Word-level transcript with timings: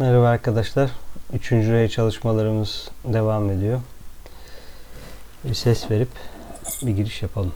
Merhaba 0.00 0.28
arkadaşlar. 0.28 0.90
Üçüncü 1.32 1.72
rey 1.72 1.88
çalışmalarımız 1.88 2.88
devam 3.04 3.50
ediyor. 3.50 3.80
Bir 5.44 5.54
ses 5.54 5.90
verip 5.90 6.08
bir 6.82 6.90
giriş 6.90 7.22
yapalım. 7.22 7.52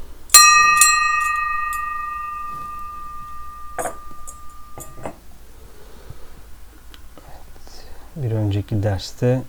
Bir 8.16 8.30
önceki 8.30 8.82
derste 8.82 9.42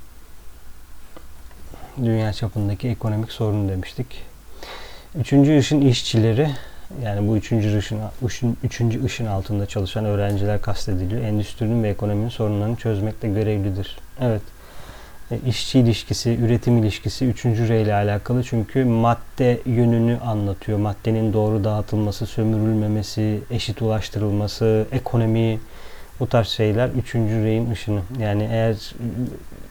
dünya 1.98 2.34
çapındaki 2.34 2.88
ekonomik 2.88 3.32
sorun 3.32 3.70
demiştik. 3.70 4.08
Üçüncü 5.16 5.58
ışın 5.60 5.82
işçileri 5.82 6.56
yani 7.04 7.28
bu 7.28 7.38
üçüncü 7.38 7.78
ışın, 7.78 8.00
ışın, 8.26 8.58
üçüncü 8.64 9.06
ışın 9.06 9.26
altında 9.26 9.66
çalışan 9.66 10.06
öğrenciler 10.06 10.62
kastediliyor. 10.62 11.22
Endüstrinin 11.22 11.84
ve 11.84 11.90
ekonominin 11.90 12.30
sorunlarını 12.30 12.76
çözmekle 12.76 13.30
görevlidir. 13.30 13.98
Evet. 14.22 14.42
E, 15.32 15.40
işçi 15.48 15.80
ilişkisi, 15.80 16.38
üretim 16.42 16.78
ilişkisi 16.78 17.26
üçüncü 17.26 17.70
rey 17.70 17.82
ile 17.82 17.94
alakalı. 17.94 18.44
Çünkü 18.44 18.86
madde 18.86 19.60
yönünü 19.66 20.18
anlatıyor. 20.18 20.78
Maddenin 20.78 21.34
doğru 21.34 21.64
dağıtılması, 21.64 22.26
sömürülmemesi, 22.26 23.40
eşit 23.52 23.82
ulaştırılması, 23.82 24.86
ekonomi, 24.92 25.60
bu 26.20 26.28
tarz 26.28 26.48
şeyler 26.48 26.90
üçüncü 26.90 27.44
reyin 27.44 27.72
ışını. 27.72 28.02
Yani 28.20 28.48
eğer 28.52 28.76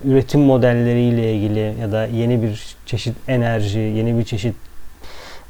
üretim 0.05 0.41
modelleriyle 0.41 1.35
ilgili 1.35 1.75
ya 1.81 1.93
da 1.93 2.07
yeni 2.07 2.43
bir 2.43 2.77
çeşit 2.87 3.17
enerji, 3.29 3.79
yeni 3.79 4.19
bir 4.19 4.25
çeşit 4.25 4.55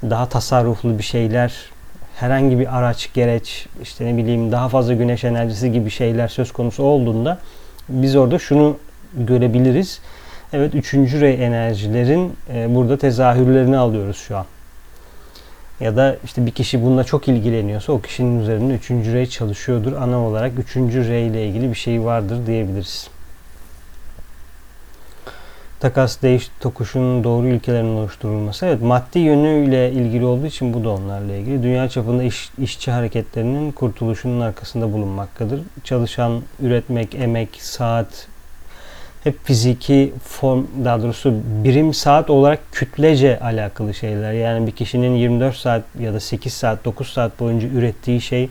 daha 0.02 0.28
tasarruflu 0.28 0.98
bir 0.98 1.02
şeyler, 1.02 1.52
herhangi 2.16 2.58
bir 2.58 2.78
araç, 2.78 3.10
gereç, 3.14 3.66
işte 3.82 4.06
ne 4.06 4.16
bileyim 4.16 4.52
daha 4.52 4.68
fazla 4.68 4.94
güneş 4.94 5.24
enerjisi 5.24 5.72
gibi 5.72 5.90
şeyler 5.90 6.28
söz 6.28 6.52
konusu 6.52 6.82
olduğunda 6.82 7.38
biz 7.88 8.16
orada 8.16 8.38
şunu 8.38 8.76
görebiliriz. 9.14 10.00
Evet 10.52 10.74
üçüncü 10.74 11.20
rey 11.20 11.45
enerjilerin 11.45 12.36
e, 12.54 12.74
burada 12.74 12.98
tezahürlerini 12.98 13.76
alıyoruz 13.76 14.16
şu 14.16 14.36
an. 14.36 14.45
Ya 15.80 15.96
da 15.96 16.16
işte 16.24 16.46
bir 16.46 16.51
kişi 16.51 16.82
bununla 16.82 17.04
çok 17.04 17.29
ilgileniyorsa 17.29 17.92
o 17.92 18.01
kişinin 18.01 18.40
üzerinde 18.40 18.74
üçüncü 18.74 19.14
rey 19.14 19.26
çalışıyordur. 19.26 19.92
Ana 19.92 20.18
olarak 20.18 20.52
üçüncü 20.58 21.08
rey 21.08 21.26
ile 21.26 21.46
ilgili 21.46 21.70
bir 21.70 21.74
şey 21.74 22.04
vardır 22.04 22.46
diyebiliriz 22.46 23.08
takas 25.85 26.23
değiş 26.23 26.51
tokuşun 26.60 27.24
doğru 27.24 27.46
ilkelerinin 27.49 27.96
oluşturulması. 27.96 28.66
Evet 28.66 28.82
maddi 28.82 29.18
yönüyle 29.18 29.93
ilgili 29.93 30.24
olduğu 30.24 30.46
için 30.46 30.74
bu 30.74 30.85
da 30.85 30.91
onlarla 30.91 31.35
ilgili. 31.35 31.63
Dünya 31.63 31.88
çapında 31.88 32.23
iş, 32.23 32.51
işçi 32.59 32.91
hareketlerinin 32.91 33.73
kurtuluşunun 33.73 34.41
arkasında 34.41 34.93
bulunmaktadır. 34.93 35.60
Çalışan, 35.85 36.43
üretmek, 36.60 37.15
emek, 37.15 37.49
saat 37.59 38.29
hep 39.24 39.45
fiziki 39.45 40.13
form 40.23 40.65
daha 40.85 41.02
doğrusu 41.02 41.35
birim 41.65 41.95
saat 41.95 42.30
olarak 42.30 42.60
kütlece 42.73 43.41
alakalı 43.41 43.95
şeyler. 43.95 44.32
Yani 44.32 44.66
bir 44.66 44.73
kişinin 44.73 45.15
24 45.15 45.57
saat 45.57 45.82
ya 46.01 46.15
da 46.15 46.21
8 46.21 46.52
saat 46.52 46.85
9 46.85 47.09
saat 47.09 47.41
boyunca 47.41 47.69
ürettiği 47.69 48.21
şey 48.21 48.48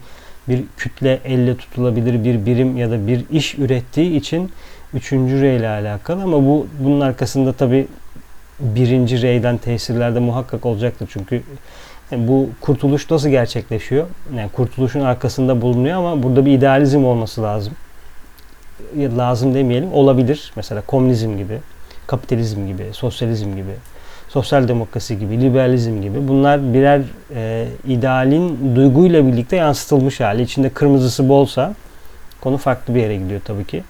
bir 0.48 0.64
kütle 0.78 1.20
elle 1.26 1.58
tutulabilir 1.58 2.24
bir 2.24 2.46
birim 2.46 2.78
ya 2.78 2.92
da 2.92 3.08
bir 3.08 3.26
iş 3.32 3.60
ürettiği 3.60 4.16
için 4.16 4.52
üçüncü 4.94 5.42
rey 5.42 5.58
ile 5.58 5.70
alakalı 5.70 6.24
ama 6.24 6.38
bu 6.38 6.68
bunun 6.80 7.00
arkasında 7.00 7.54
tabi 7.54 7.88
birinci 8.60 9.22
reyden 9.22 9.58
tesirlerde 9.58 10.20
muhakkak 10.20 10.66
olacaktır. 10.66 11.10
Çünkü 11.14 11.44
yani 12.12 12.28
bu 12.28 12.50
kurtuluş 12.62 13.12
nasıl 13.12 13.30
gerçekleşiyor? 13.30 14.08
Yani 14.36 14.50
kurtuluşun 14.50 15.02
arkasında 15.02 15.62
bulunuyor 15.62 15.98
ama 15.98 16.24
burada 16.24 16.46
bir 16.46 16.52
idealizm 16.52 17.06
olması 17.06 17.44
lazım. 17.44 17.74
Ya 18.98 19.18
lazım 19.18 19.54
demeyelim, 19.54 19.94
olabilir. 19.94 20.54
Mesela 20.56 20.82
komünizm 20.82 21.38
gibi, 21.38 21.60
kapitalizm 22.08 22.68
gibi, 22.68 22.84
sosyalizm 22.92 23.56
gibi, 23.56 23.74
sosyal 24.30 24.68
demokrasi 24.68 25.20
gibi, 25.20 25.42
liberalizm 25.42 26.02
gibi. 26.02 26.28
Bunlar 26.28 26.74
birer 26.74 27.02
e, 27.36 27.68
idealin 27.88 28.76
duyguyla 28.76 29.28
birlikte 29.28 29.56
yansıtılmış 29.56 30.20
hali. 30.20 30.42
İçinde 30.42 30.70
kırmızısı 30.70 31.30
bolsa 31.30 31.74
konu 32.42 32.58
farklı 32.58 32.96
bir 32.96 33.00
yere 33.00 33.16
gidiyor 33.16 33.42
tabii 33.46 33.66
ki. 33.66 33.84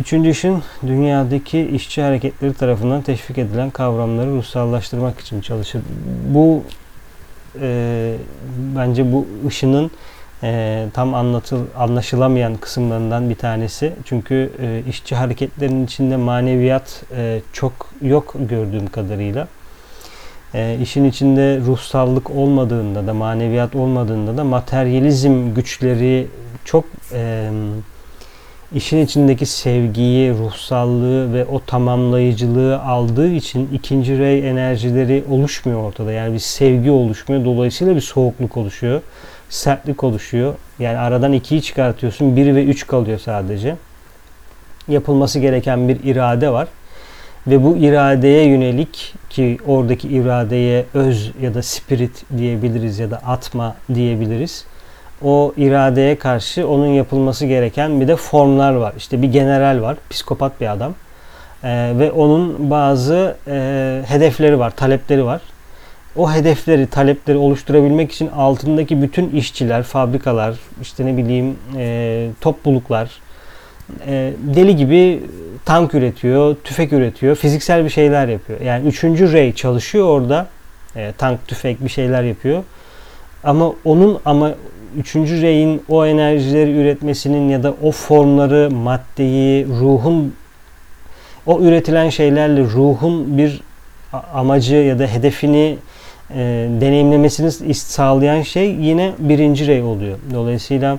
Üçüncü 0.00 0.30
işin 0.30 0.62
dünyadaki 0.86 1.60
işçi 1.60 2.02
hareketleri 2.02 2.54
tarafından 2.54 3.02
teşvik 3.02 3.38
edilen 3.38 3.70
kavramları 3.70 4.30
ruhsallaştırmak 4.30 5.20
için 5.20 5.40
çalışır. 5.40 5.82
Bu 6.28 6.62
e, 7.60 8.14
bence 8.76 9.12
bu 9.12 9.26
ışının 9.46 9.90
e, 10.42 10.84
tam 10.94 11.14
anlatıl, 11.14 11.64
anlaşılamayan 11.76 12.56
kısımlarından 12.56 13.30
bir 13.30 13.34
tanesi. 13.34 13.92
Çünkü 14.04 14.52
e, 14.62 14.82
işçi 14.88 15.14
hareketlerinin 15.14 15.84
içinde 15.84 16.16
maneviyat 16.16 17.02
e, 17.16 17.40
çok 17.52 17.72
yok 18.02 18.34
gördüğüm 18.48 18.86
kadarıyla. 18.86 19.48
E, 20.54 20.78
işin 20.82 21.04
içinde 21.04 21.60
ruhsallık 21.66 22.30
olmadığında 22.30 23.06
da 23.06 23.14
maneviyat 23.14 23.76
olmadığında 23.76 24.36
da 24.36 24.44
materyalizm 24.44 25.54
güçleri 25.54 26.26
çok 26.64 26.84
e, 27.12 27.50
işin 28.74 29.04
içindeki 29.04 29.46
sevgiyi, 29.46 30.30
ruhsallığı 30.30 31.34
ve 31.34 31.44
o 31.44 31.60
tamamlayıcılığı 31.66 32.80
aldığı 32.80 33.30
için 33.30 33.68
ikinci 33.72 34.18
rey 34.18 34.50
enerjileri 34.50 35.24
oluşmuyor 35.30 35.82
ortada. 35.82 36.12
Yani 36.12 36.34
bir 36.34 36.38
sevgi 36.38 36.90
oluşmuyor. 36.90 37.44
Dolayısıyla 37.44 37.96
bir 37.96 38.00
soğukluk 38.00 38.56
oluşuyor. 38.56 39.02
Sertlik 39.48 40.04
oluşuyor. 40.04 40.54
Yani 40.78 40.98
aradan 40.98 41.32
ikiyi 41.32 41.62
çıkartıyorsun. 41.62 42.36
Bir 42.36 42.54
ve 42.54 42.64
üç 42.64 42.86
kalıyor 42.86 43.18
sadece. 43.18 43.76
Yapılması 44.88 45.38
gereken 45.38 45.88
bir 45.88 46.04
irade 46.04 46.50
var. 46.50 46.68
Ve 47.46 47.64
bu 47.64 47.76
iradeye 47.76 48.48
yönelik 48.48 49.14
ki 49.30 49.58
oradaki 49.66 50.08
iradeye 50.08 50.86
öz 50.94 51.32
ya 51.42 51.54
da 51.54 51.62
spirit 51.62 52.24
diyebiliriz 52.38 52.98
ya 52.98 53.10
da 53.10 53.16
atma 53.16 53.76
diyebiliriz 53.94 54.64
o 55.24 55.52
iradeye 55.56 56.18
karşı 56.18 56.68
onun 56.68 56.86
yapılması 56.86 57.46
gereken 57.46 58.00
bir 58.00 58.08
de 58.08 58.16
formlar 58.16 58.74
var. 58.74 58.92
İşte 58.96 59.22
bir 59.22 59.32
general 59.32 59.82
var, 59.82 59.96
psikopat 60.10 60.60
bir 60.60 60.72
adam. 60.72 60.94
Ee, 61.64 61.92
ve 61.98 62.12
onun 62.12 62.70
bazı 62.70 63.36
e, 63.48 64.02
hedefleri 64.06 64.58
var, 64.58 64.70
talepleri 64.70 65.24
var. 65.24 65.40
O 66.16 66.32
hedefleri, 66.32 66.86
talepleri 66.86 67.36
oluşturabilmek 67.36 68.12
için 68.12 68.28
altındaki 68.28 69.02
bütün 69.02 69.30
işçiler, 69.30 69.82
fabrikalar, 69.82 70.54
işte 70.82 71.06
ne 71.06 71.16
bileyim 71.16 71.56
e, 71.76 72.28
topluluklar 72.40 73.10
e, 74.06 74.32
deli 74.38 74.76
gibi 74.76 75.22
tank 75.64 75.94
üretiyor, 75.94 76.56
tüfek 76.64 76.92
üretiyor, 76.92 77.36
fiziksel 77.36 77.84
bir 77.84 77.90
şeyler 77.90 78.28
yapıyor. 78.28 78.60
Yani 78.60 78.88
üçüncü 78.88 79.32
rey 79.32 79.52
çalışıyor 79.52 80.08
orada. 80.08 80.46
E, 80.96 81.12
tank, 81.18 81.48
tüfek 81.48 81.84
bir 81.84 81.88
şeyler 81.88 82.22
yapıyor. 82.22 82.62
Ama 83.44 83.72
onun 83.84 84.18
ama 84.24 84.50
üçüncü 84.98 85.42
reyin 85.42 85.82
o 85.88 86.06
enerjileri 86.06 86.70
üretmesinin 86.70 87.48
ya 87.48 87.62
da 87.62 87.74
o 87.82 87.90
formları, 87.90 88.70
maddeyi, 88.70 89.66
ruhun 89.66 90.34
o 91.46 91.60
üretilen 91.60 92.10
şeylerle 92.10 92.60
ruhun 92.60 93.38
bir 93.38 93.60
amacı 94.34 94.74
ya 94.74 94.98
da 94.98 95.06
hedefini 95.06 95.76
e, 96.30 96.36
deneyimlemesini 96.80 97.74
sağlayan 97.74 98.42
şey 98.42 98.74
yine 98.74 99.12
birinci 99.18 99.66
rey 99.66 99.82
oluyor. 99.82 100.18
Dolayısıyla 100.34 100.98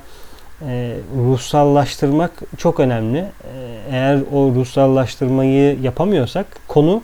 e, 0.67 0.91
ruhsallaştırmak 1.17 2.31
çok 2.57 2.79
önemli. 2.79 3.17
E, 3.17 3.25
eğer 3.91 4.19
o 4.33 4.51
ruhsallaştırmayı 4.55 5.77
yapamıyorsak 5.81 6.45
konu 6.67 7.01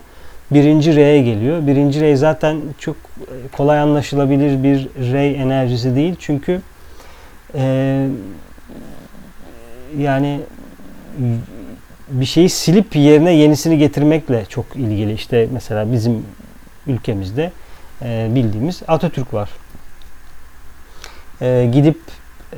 birinci 0.51 0.95
R'ye 0.95 1.21
geliyor. 1.21 1.67
Birinci 1.67 2.01
rey 2.01 2.15
zaten 2.15 2.57
çok 2.79 2.95
kolay 3.51 3.79
anlaşılabilir 3.79 4.63
bir 4.63 4.87
rey 5.13 5.35
enerjisi 5.35 5.95
değil. 5.95 6.15
Çünkü 6.19 6.61
e, 7.55 8.07
yani 9.97 10.39
bir 12.11 12.25
şeyi 12.25 12.49
silip 12.49 12.95
yerine 12.95 13.33
yenisini 13.33 13.77
getirmekle 13.77 14.45
çok 14.49 14.65
ilgili. 14.75 15.13
İşte 15.13 15.47
mesela 15.51 15.91
bizim 15.91 16.25
ülkemizde 16.87 17.51
e, 18.01 18.27
bildiğimiz 18.35 18.81
Atatürk 18.87 19.33
var. 19.33 19.49
E, 21.41 21.69
gidip 21.73 21.99
e, 22.53 22.57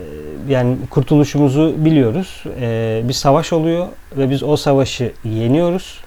yani 0.50 0.78
kurtuluşumuzu 0.90 1.74
biliyoruz. 1.78 2.44
E, 2.62 3.02
bir 3.08 3.14
savaş 3.14 3.54
oluyor 3.54 3.88
ve 4.18 4.30
biz 4.30 4.44
o 4.44 4.58
savaşı 4.58 5.12
yeniyoruz. 5.24 6.00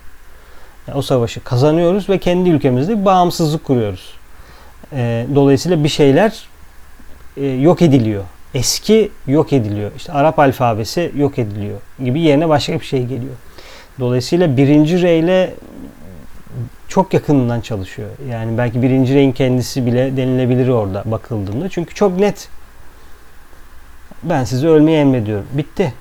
Yani 0.89 0.99
o 0.99 1.03
savaşı 1.03 1.45
kazanıyoruz 1.45 2.09
ve 2.09 2.19
kendi 2.19 2.51
ülkemizde 2.51 3.05
bağımsızlık 3.05 3.65
kuruyoruz. 3.65 4.15
E, 4.93 5.27
dolayısıyla 5.35 5.85
bir 5.85 5.89
şeyler 5.89 6.43
e, 7.37 7.47
yok 7.47 7.83
ediliyor 7.83 8.25
eski 8.57 9.11
yok 9.27 9.53
ediliyor. 9.53 9.91
İşte 9.97 10.13
Arap 10.13 10.39
alfabesi 10.39 11.13
yok 11.17 11.39
ediliyor 11.39 11.81
gibi 12.05 12.21
yerine 12.21 12.49
başka 12.49 12.81
bir 12.81 12.85
şey 12.85 13.03
geliyor. 13.03 13.35
Dolayısıyla 14.01 14.57
birinci 14.57 15.03
reyle 15.03 15.55
çok 16.89 17.15
yakınından 17.15 17.61
çalışıyor. 17.61 18.09
Yani 18.31 18.59
belki 18.59 18.83
birinci 18.83 19.15
reyin 19.15 19.33
kendisi 19.33 19.87
bile 19.87 20.17
denilebilir 20.17 20.69
orada 20.69 21.03
bakıldığında. 21.07 21.69
Çünkü 21.69 21.95
çok 21.95 22.19
net. 22.19 22.49
Ben 24.23 24.45
sizi 24.45 24.69
ölmeye 24.69 25.01
emrediyorum. 25.01 25.47
Bitti. 25.53 25.95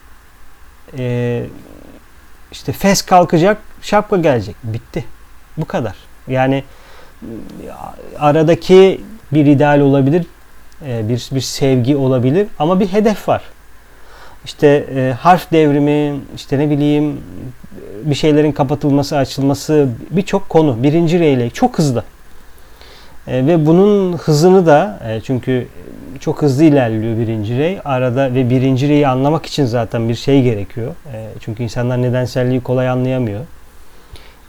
e, 0.97 1.45
işte 2.51 2.71
fes 2.71 3.01
kalkacak, 3.01 3.57
şapka 3.81 4.17
gelecek. 4.17 4.55
Bitti. 4.63 5.05
Bu 5.57 5.65
kadar. 5.65 5.95
Yani 6.27 6.63
aradaki 8.19 9.01
bir 9.31 9.45
ideal 9.45 9.79
olabilir, 9.79 10.25
e, 10.87 11.09
bir 11.09 11.29
bir 11.31 11.41
sevgi 11.41 11.95
olabilir 11.95 12.47
ama 12.59 12.79
bir 12.79 12.87
hedef 12.87 13.29
var. 13.29 13.41
İşte 14.45 14.67
e, 14.95 15.13
harf 15.19 15.51
devrimi, 15.51 16.19
işte 16.35 16.59
ne 16.59 16.69
bileyim 16.69 17.21
bir 18.03 18.15
şeylerin 18.15 18.51
kapatılması, 18.51 19.17
açılması 19.17 19.89
birçok 20.11 20.49
konu. 20.49 20.83
Birinci 20.83 21.19
reyle 21.19 21.49
çok 21.49 21.77
hızlı. 21.77 22.03
E, 23.27 23.47
ve 23.47 23.65
bunun 23.65 24.13
hızını 24.13 24.65
da 24.65 24.99
e, 25.07 25.21
çünkü 25.21 25.67
çok 26.19 26.41
hızlı 26.41 26.63
ilerliyor 26.63 27.17
birinci 27.17 27.57
rey. 27.57 27.79
Arada 27.85 28.33
ve 28.33 28.49
birinci 28.49 28.89
reyi 28.89 29.07
anlamak 29.07 29.45
için 29.45 29.65
zaten 29.65 30.09
bir 30.09 30.15
şey 30.15 30.43
gerekiyor. 30.43 30.95
E, 31.13 31.27
çünkü 31.39 31.63
insanlar 31.63 32.01
nedenselliği 32.01 32.61
kolay 32.61 32.89
anlayamıyor. 32.89 33.41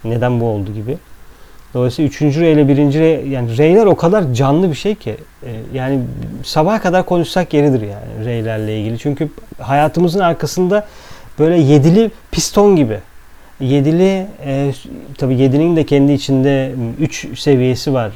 Neden 0.03 0.39
bu 0.39 0.45
oldu 0.45 0.73
gibi. 0.73 0.97
Dolayısıyla 1.73 2.09
üçüncü 2.09 2.41
rey 2.41 2.53
ile 2.53 2.67
birinci 2.67 2.99
rey 2.99 3.27
yani 3.27 3.57
reyler 3.57 3.85
o 3.85 3.95
kadar 3.95 4.33
canlı 4.33 4.69
bir 4.69 4.75
şey 4.75 4.95
ki 4.95 5.15
e, 5.43 5.51
yani 5.73 5.99
sabaha 6.43 6.81
kadar 6.81 7.05
konuşsak 7.05 7.53
yeridir 7.53 7.81
yani 7.81 8.25
reylerle 8.25 8.79
ilgili. 8.79 8.99
Çünkü 8.99 9.29
hayatımızın 9.59 10.19
arkasında 10.19 10.87
böyle 11.39 11.57
yedili 11.57 12.11
piston 12.31 12.75
gibi. 12.75 12.99
Yedili 13.59 14.27
e, 14.45 14.73
tabi 15.17 15.35
yedinin 15.37 15.75
de 15.75 15.85
kendi 15.85 16.11
içinde 16.11 16.71
üç 16.99 17.39
seviyesi 17.39 17.93
var. 17.93 18.11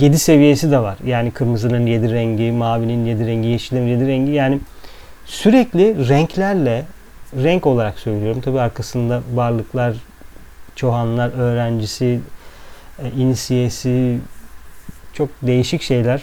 Yedi 0.00 0.18
seviyesi 0.18 0.70
de 0.70 0.78
var. 0.78 0.96
Yani 1.06 1.30
kırmızının 1.30 1.86
yedi 1.86 2.12
rengi, 2.12 2.52
mavinin 2.52 3.06
yedi 3.06 3.26
rengi, 3.26 3.48
yeşilin 3.48 3.86
yedi 3.86 4.06
rengi. 4.06 4.32
Yani 4.32 4.58
sürekli 5.26 6.08
renklerle 6.08 6.84
renk 7.42 7.66
olarak 7.66 7.98
söylüyorum. 7.98 8.40
Tabi 8.40 8.60
arkasında 8.60 9.20
varlıklar, 9.34 9.94
çoğanlar, 10.76 11.30
öğrencisi, 11.38 12.20
e, 12.98 13.10
inisiyesi 13.18 14.18
çok 15.12 15.28
değişik 15.42 15.82
şeyler. 15.82 16.22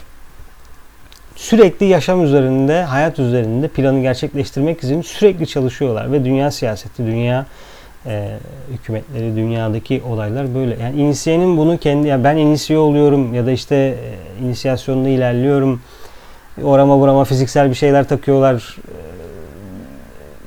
Sürekli 1.36 1.86
yaşam 1.86 2.24
üzerinde, 2.24 2.82
hayat 2.82 3.18
üzerinde 3.18 3.68
planı 3.68 4.00
gerçekleştirmek 4.00 4.84
için 4.84 5.02
sürekli 5.02 5.46
çalışıyorlar 5.46 6.12
ve 6.12 6.24
dünya 6.24 6.50
siyaseti, 6.50 7.06
dünya 7.06 7.46
e, 8.06 8.38
hükümetleri, 8.72 9.36
dünyadaki 9.36 10.02
olaylar 10.08 10.54
böyle. 10.54 10.82
Yani 10.82 11.00
inisiyenin 11.00 11.56
bunu 11.56 11.78
kendi, 11.78 12.08
yani 12.08 12.24
ben 12.24 12.36
inisiye 12.36 12.78
oluyorum 12.78 13.34
ya 13.34 13.46
da 13.46 13.50
işte 13.50 13.76
e, 13.76 14.44
inisiyasyonda 14.44 15.08
ilerliyorum. 15.08 15.80
Orama 16.62 17.00
burama 17.00 17.24
fiziksel 17.24 17.70
bir 17.70 17.74
şeyler 17.74 18.08
takıyorlar. 18.08 18.76
E, 18.78 18.94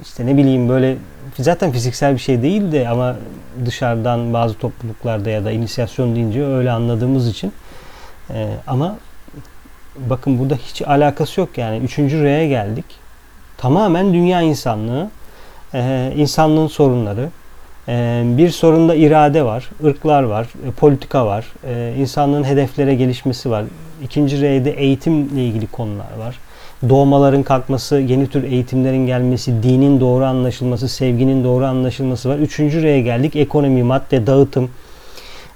işte 0.01 0.25
ne 0.25 0.37
bileyim 0.37 0.69
böyle 0.69 0.95
zaten 1.43 1.71
fiziksel 1.71 2.13
bir 2.13 2.19
şey 2.19 2.41
değil 2.41 2.71
de 2.71 2.89
ama 2.89 3.15
dışarıdan 3.65 4.33
bazı 4.33 4.53
topluluklarda 4.57 5.29
ya 5.29 5.45
da 5.45 5.51
inisiyasyon 5.51 6.15
deyince 6.15 6.45
öyle 6.45 6.71
anladığımız 6.71 7.27
için. 7.27 7.53
E, 8.33 8.49
ama 8.67 8.97
bakın 9.97 10.39
burada 10.39 10.55
hiç 10.55 10.81
alakası 10.81 11.39
yok 11.39 11.57
yani. 11.57 11.77
Üçüncü 11.77 12.23
R'ye 12.23 12.47
geldik. 12.47 12.85
Tamamen 13.57 14.13
dünya 14.13 14.41
insanlığı, 14.41 15.09
e, 15.73 16.13
insanlığın 16.15 16.67
sorunları. 16.67 17.29
E, 17.87 18.23
bir 18.25 18.49
sorunda 18.49 18.95
irade 18.95 19.45
var, 19.45 19.69
ırklar 19.83 20.23
var, 20.23 20.47
e, 20.67 20.71
politika 20.71 21.25
var, 21.25 21.45
e, 21.67 21.93
insanlığın 21.97 22.43
hedeflere 22.43 22.95
gelişmesi 22.95 23.49
var. 23.49 23.65
İkinci 24.03 24.41
R'de 24.41 24.71
eğitimle 24.71 25.45
ilgili 25.45 25.67
konular 25.67 26.17
var 26.19 26.35
doğmaların 26.89 27.43
kalkması, 27.43 27.95
yeni 27.95 28.27
tür 28.27 28.43
eğitimlerin 28.43 29.07
gelmesi, 29.07 29.63
dinin 29.63 29.99
doğru 29.99 30.25
anlaşılması, 30.25 30.89
sevginin 30.89 31.43
doğru 31.43 31.65
anlaşılması 31.65 32.29
var. 32.29 32.37
Üçüncü 32.37 32.81
R'ye 32.83 33.01
geldik. 33.01 33.35
Ekonomi, 33.35 33.83
madde, 33.83 34.27
dağıtım, 34.27 34.69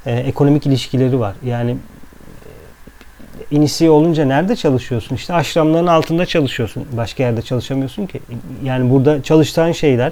e, 0.06 0.16
ekonomik 0.16 0.66
ilişkileri 0.66 1.19
var. 1.19 1.36
Yani 1.45 1.71
e, 1.71 3.56
inisiye 3.56 3.89
olunca 3.89 4.25
nerede 4.25 4.56
çalışıyorsun? 4.56 5.16
İşte 5.16 5.33
aşramların 5.33 5.88
altında 5.88 6.25
çalışıyorsun. 6.25 6.86
Başka 6.98 7.24
yerde 7.24 7.42
çalışamıyorsun 7.42 8.06
ki. 8.06 8.19
Yani 8.63 8.89
burada 8.89 9.24
çalıştığın 9.24 9.71
şeyler, 9.71 10.12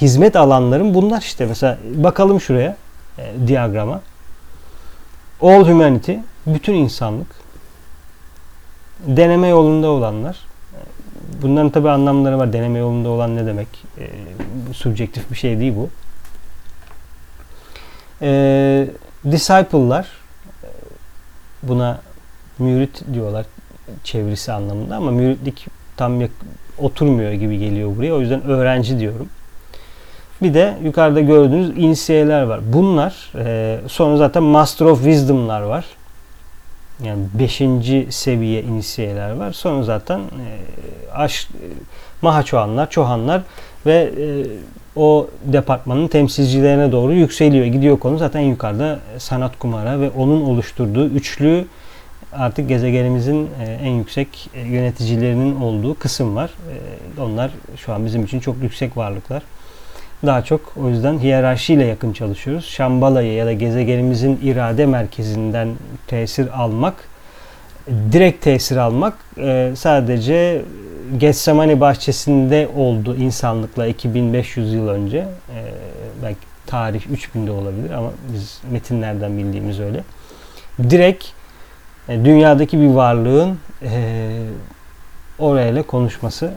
hizmet 0.00 0.36
alanların 0.36 0.94
bunlar 0.94 1.20
işte. 1.20 1.46
Mesela 1.46 1.78
bakalım 1.94 2.40
şuraya, 2.40 2.76
e, 3.18 3.22
diyagrama. 3.46 4.00
All 5.42 5.64
humanity, 5.68 6.12
bütün 6.46 6.74
insanlık 6.74 7.43
deneme 9.06 9.48
yolunda 9.48 9.88
olanlar. 9.88 10.36
Bunların 11.42 11.70
tabi 11.70 11.90
anlamları 11.90 12.38
var. 12.38 12.52
Deneme 12.52 12.78
yolunda 12.78 13.08
olan 13.08 13.36
ne 13.36 13.46
demek? 13.46 13.68
E, 13.98 14.04
subjektif 14.72 15.30
bir 15.30 15.36
şey 15.36 15.60
değil 15.60 15.72
bu. 15.76 15.88
E, 18.22 18.88
disciple'lar 19.30 20.08
buna 21.62 22.00
mürit 22.58 23.02
diyorlar 23.14 23.46
çevresi 24.04 24.52
anlamında 24.52 24.96
ama 24.96 25.10
müritlik 25.10 25.66
tam 25.96 26.22
oturmuyor 26.78 27.32
gibi 27.32 27.58
geliyor 27.58 27.96
buraya. 27.96 28.14
O 28.14 28.20
yüzden 28.20 28.42
öğrenci 28.42 28.98
diyorum. 28.98 29.28
Bir 30.42 30.54
de 30.54 30.78
yukarıda 30.82 31.20
gördüğünüz 31.20 31.68
inisiyeler 31.68 32.42
var. 32.42 32.60
Bunlar 32.72 33.32
e, 33.38 33.78
sonra 33.88 34.16
zaten 34.16 34.42
Master 34.42 34.86
of 34.86 34.98
Wisdom'lar 34.98 35.60
var. 35.60 35.84
Yani 37.02 37.22
beşinci 37.34 38.06
seviye 38.10 38.62
inisiyeler 38.62 39.30
var. 39.30 39.52
Sonra 39.52 39.82
zaten 39.82 40.18
e, 40.18 40.22
aş, 41.12 41.44
e, 41.44 41.48
Mahaçoğanlar, 42.22 42.90
Çohanlar 42.90 43.42
ve 43.86 43.94
e, 43.94 44.26
o 44.96 45.28
departmanın 45.44 46.08
temsilcilerine 46.08 46.92
doğru 46.92 47.12
yükseliyor. 47.12 47.66
Gidiyor 47.66 47.98
konu 47.98 48.18
zaten 48.18 48.40
yukarıda 48.40 48.98
sanat 49.18 49.58
kumara 49.58 50.00
ve 50.00 50.10
onun 50.10 50.44
oluşturduğu 50.44 51.06
üçlü 51.06 51.66
artık 52.32 52.68
gezegenimizin 52.68 53.50
e, 53.60 53.64
en 53.64 53.90
yüksek 53.90 54.50
e, 54.54 54.60
yöneticilerinin 54.60 55.56
olduğu 55.56 55.94
kısım 55.98 56.36
var. 56.36 56.50
E, 56.50 57.20
onlar 57.20 57.50
şu 57.76 57.92
an 57.92 58.06
bizim 58.06 58.24
için 58.24 58.40
çok 58.40 58.62
yüksek 58.62 58.96
varlıklar. 58.96 59.42
Daha 60.26 60.44
çok 60.44 60.60
o 60.76 60.88
yüzden 60.88 61.18
hiyerarşiyle 61.18 61.84
yakın 61.84 62.12
çalışıyoruz. 62.12 62.64
Şambala'yı 62.64 63.32
ya 63.32 63.46
da 63.46 63.52
gezegenimizin 63.52 64.40
irade 64.42 64.86
merkezinden 64.86 65.68
tesir 66.06 66.62
almak, 66.62 66.94
direkt 68.12 68.44
tesir 68.44 68.76
almak 68.76 69.14
e, 69.38 69.72
sadece 69.76 70.62
Getsemani 71.18 71.80
bahçesinde 71.80 72.68
oldu 72.76 73.16
insanlıkla 73.16 73.86
2500 73.86 74.74
yıl 74.74 74.88
önce. 74.88 75.18
E, 75.18 75.58
belki 76.22 76.40
tarih 76.66 77.00
3000'de 77.00 77.50
olabilir 77.50 77.90
ama 77.90 78.10
biz 78.34 78.60
metinlerden 78.70 79.38
bildiğimiz 79.38 79.80
öyle. 79.80 80.04
Direkt 80.90 81.24
e, 82.08 82.24
dünyadaki 82.24 82.80
bir 82.80 82.86
varlığın 82.86 83.58
orayla 85.38 85.82
konuşması 85.82 86.52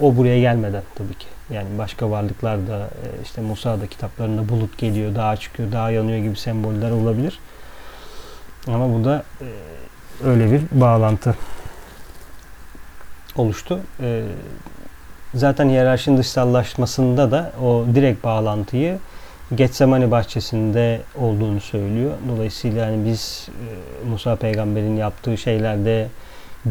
o 0.00 0.16
buraya 0.16 0.40
gelmeden 0.40 0.82
tabii 0.94 1.14
ki. 1.14 1.26
Yani 1.50 1.78
başka 1.78 2.10
varlıklar 2.10 2.66
da 2.66 2.78
e, 2.78 3.22
işte 3.22 3.40
Musa 3.40 3.80
da 3.80 3.86
kitaplarında 3.86 4.48
bulut 4.48 4.78
geliyor, 4.78 5.14
dağ 5.14 5.36
çıkıyor, 5.36 5.72
dağ 5.72 5.90
yanıyor 5.90 6.18
gibi 6.18 6.36
semboller 6.36 6.90
olabilir. 6.90 7.38
Ama 8.66 8.94
burada 8.94 9.22
e, 9.40 9.46
öyle 10.28 10.52
bir 10.52 10.80
bağlantı 10.80 11.36
oluştu. 13.36 13.80
E, 14.00 14.22
zaten 15.34 15.68
hiyerarşinin 15.68 16.18
dışsallaşmasında 16.18 17.30
da 17.30 17.52
o 17.62 17.84
direkt 17.94 18.24
bağlantıyı 18.24 18.98
Getsemani 19.54 20.10
bahçesinde 20.10 21.00
olduğunu 21.18 21.60
söylüyor. 21.60 22.12
Dolayısıyla 22.28 22.86
yani 22.86 23.06
biz 23.10 23.48
Musa 24.10 24.36
peygamberin 24.36 24.96
yaptığı 24.96 25.38
şeylerde 25.38 26.08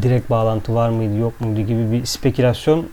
direkt 0.02 0.30
bağlantı 0.30 0.74
var 0.74 0.88
mıydı 0.88 1.16
yok 1.16 1.40
muydu 1.40 1.60
gibi 1.60 1.92
bir 1.92 2.04
spekülasyon 2.04 2.88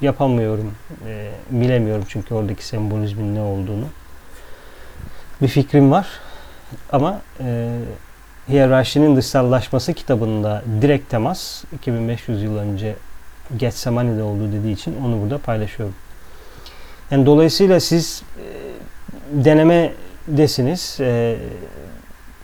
yapamıyorum. 0.00 0.74
E, 1.06 1.30
bilemiyorum 1.50 2.04
çünkü 2.08 2.34
oradaki 2.34 2.66
sembolizmin 2.66 3.34
ne 3.34 3.40
olduğunu. 3.40 3.84
Bir 5.42 5.48
fikrim 5.48 5.90
var. 5.90 6.06
Ama 6.92 7.20
e, 7.40 7.68
Hiyerarşinin 8.48 9.16
dışsallaşması 9.16 9.94
kitabında 9.94 10.62
direkt 10.82 11.10
temas 11.10 11.64
2500 11.72 12.42
yıl 12.42 12.56
önce 12.56 12.94
Getsemani'de 13.56 14.22
olduğu 14.22 14.52
dediği 14.52 14.72
için 14.72 14.96
onu 15.04 15.22
burada 15.22 15.38
paylaşıyorum. 15.38 15.94
Yani 17.10 17.26
dolayısıyla 17.26 17.80
siz 17.80 18.22
e, 18.38 19.44
denemedesiniz, 19.44 20.96
e, 21.00 21.36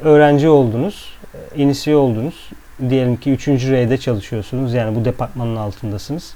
öğrenci 0.00 0.48
oldunuz, 0.48 1.12
e, 1.34 1.62
inisiye 1.62 1.96
oldunuz. 1.96 2.50
Diyelim 2.90 3.16
ki 3.16 3.32
3. 3.32 3.48
R'de 3.48 3.98
çalışıyorsunuz. 3.98 4.74
Yani 4.74 4.96
bu 4.96 5.04
departmanın 5.04 5.56
altındasınız. 5.56 6.34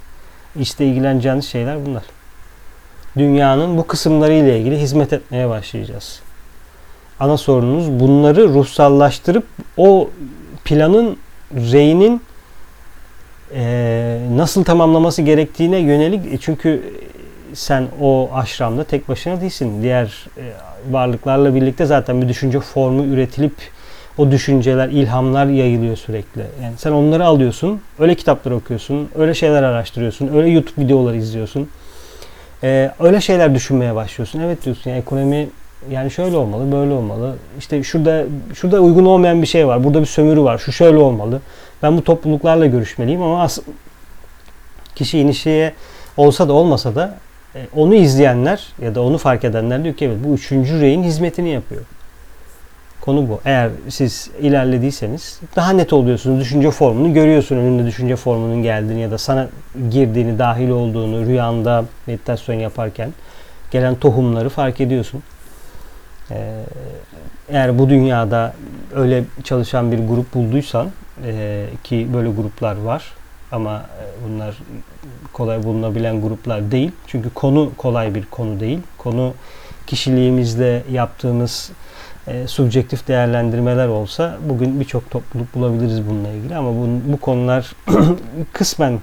İşte 0.61 0.87
ilgileneceğiniz 0.87 1.45
şeyler 1.45 1.87
bunlar. 1.87 2.03
Dünyanın 3.17 3.77
bu 3.77 3.87
kısımları 3.87 4.33
ile 4.33 4.59
ilgili 4.59 4.81
hizmet 4.81 5.13
etmeye 5.13 5.49
başlayacağız. 5.49 6.21
Ana 7.21 7.37
sorunumuz 7.37 8.01
bunları 8.01 8.49
ruhsallaştırıp 8.49 9.45
o 9.77 10.11
planın 10.65 11.17
reyinin 11.53 12.23
e, 13.55 14.21
nasıl 14.37 14.65
tamamlaması 14.65 15.23
gerektiğine 15.23 15.79
yönelik 15.79 16.33
e, 16.33 16.39
çünkü 16.39 16.83
sen 17.55 17.89
o 18.01 18.31
aşramda 18.35 18.85
tek 18.85 19.09
başına 19.09 19.41
değilsin. 19.41 19.83
Diğer 19.83 20.27
e, 20.37 20.43
varlıklarla 20.91 21.55
birlikte 21.55 21.87
zaten 21.87 22.23
bir 22.23 22.29
düşünce 22.29 22.61
formu 22.61 23.05
üretilip 23.05 23.55
o 24.19 24.31
düşünceler, 24.31 24.89
ilhamlar 24.89 25.47
yayılıyor 25.47 25.97
sürekli. 25.97 26.43
Yani 26.63 26.75
sen 26.77 26.93
onları 26.93 27.25
alıyorsun, 27.25 27.81
öyle 27.99 28.15
kitaplar 28.15 28.53
okuyorsun, 28.53 29.09
öyle 29.19 29.35
şeyler 29.35 29.63
araştırıyorsun, 29.63 30.37
öyle 30.37 30.49
YouTube 30.49 30.85
videoları 30.85 31.17
izliyorsun. 31.17 31.69
Ee, 32.63 32.91
öyle 33.01 33.21
şeyler 33.21 33.55
düşünmeye 33.55 33.95
başlıyorsun. 33.95 34.41
Evet 34.41 34.65
diyorsun 34.65 34.91
yani 34.91 35.01
ekonomi 35.01 35.49
yani 35.91 36.11
şöyle 36.11 36.37
olmalı, 36.37 36.73
böyle 36.73 36.93
olmalı. 36.93 37.37
İşte 37.59 37.83
şurada 37.83 38.25
şurada 38.55 38.81
uygun 38.81 39.05
olmayan 39.05 39.43
bir 39.43 39.47
şey 39.47 39.67
var. 39.67 39.85
Burada 39.85 40.01
bir 40.01 40.07
sömürü 40.07 40.43
var. 40.43 40.59
Şu 40.59 40.73
şöyle 40.73 40.97
olmalı. 40.97 41.41
Ben 41.83 41.97
bu 41.97 42.05
topluluklarla 42.05 42.67
görüşmeliyim 42.67 43.23
ama 43.23 43.43
as 43.43 43.59
kişi 44.95 45.19
inişiye 45.19 45.73
olsa 46.17 46.49
da 46.49 46.53
olmasa 46.53 46.95
da 46.95 47.19
e, 47.55 47.67
onu 47.77 47.95
izleyenler 47.95 48.67
ya 48.83 48.95
da 48.95 49.03
onu 49.03 49.19
fark 49.19 49.45
edenler 49.45 49.85
diyor 49.85 49.95
ki 49.95 50.05
evet 50.05 50.19
bu 50.25 50.35
üçüncü 50.35 50.81
reyin 50.81 51.03
hizmetini 51.03 51.51
yapıyor. 51.51 51.83
Konu 53.01 53.29
bu. 53.29 53.41
Eğer 53.45 53.71
siz 53.89 54.31
ilerlediyseniz 54.41 55.41
daha 55.57 55.73
net 55.73 55.93
oluyorsunuz. 55.93 56.41
Düşünce 56.41 56.71
formunu 56.71 57.15
görüyorsun 57.15 57.57
önünde 57.57 57.87
düşünce 57.87 58.17
formunun 58.17 58.63
geldiğini 58.63 59.01
ya 59.01 59.11
da 59.11 59.19
sana 59.19 59.49
girdiğini, 59.91 60.39
dahil 60.39 60.69
olduğunu 60.69 61.27
rüyanda 61.27 61.85
meditasyon 62.07 62.57
yaparken 62.57 63.13
gelen 63.71 63.95
tohumları 63.95 64.49
fark 64.49 64.81
ediyorsun. 64.81 65.23
Ee, 66.31 66.65
eğer 67.49 67.79
bu 67.79 67.89
dünyada 67.89 68.55
öyle 68.95 69.25
çalışan 69.45 69.93
bir 69.93 69.99
grup 69.99 70.35
bulduysan 70.35 70.91
e, 71.25 71.67
ki 71.85 72.09
böyle 72.15 72.29
gruplar 72.29 72.77
var 72.77 73.13
ama 73.53 73.77
e, 73.77 74.29
bunlar 74.29 74.57
kolay 75.33 75.65
bulunabilen 75.65 76.21
gruplar 76.21 76.71
değil. 76.71 76.91
Çünkü 77.07 77.31
konu 77.31 77.73
kolay 77.77 78.15
bir 78.15 78.25
konu 78.25 78.61
değil. 78.61 78.79
Konu 78.99 79.35
kişiliğimizde 79.87 80.83
yaptığımız 80.93 81.71
e, 82.29 82.47
subjektif 82.47 83.09
değerlendirmeler 83.09 83.89
olsa 83.89 84.37
bugün 84.49 84.81
birçok 84.81 85.11
topluluk 85.11 85.55
bulabiliriz 85.55 86.09
bununla 86.09 86.29
ilgili 86.29 86.57
ama 86.57 86.71
bu, 86.71 86.87
bu 87.13 87.21
konular 87.21 87.73
kısmen 88.53 89.01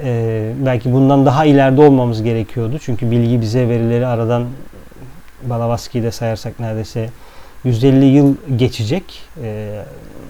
e, 0.00 0.52
belki 0.66 0.92
bundan 0.92 1.26
daha 1.26 1.44
ileride 1.44 1.82
olmamız 1.82 2.22
gerekiyordu. 2.22 2.78
Çünkü 2.78 3.10
bilgi 3.10 3.40
bize 3.40 3.68
verileri 3.68 4.06
aradan 4.06 4.46
Balavaski'yi 5.42 6.04
de 6.04 6.10
sayarsak 6.10 6.60
neredeyse 6.60 7.10
150 7.64 8.04
yıl 8.04 8.34
geçecek. 8.56 9.22
E, 9.42 9.80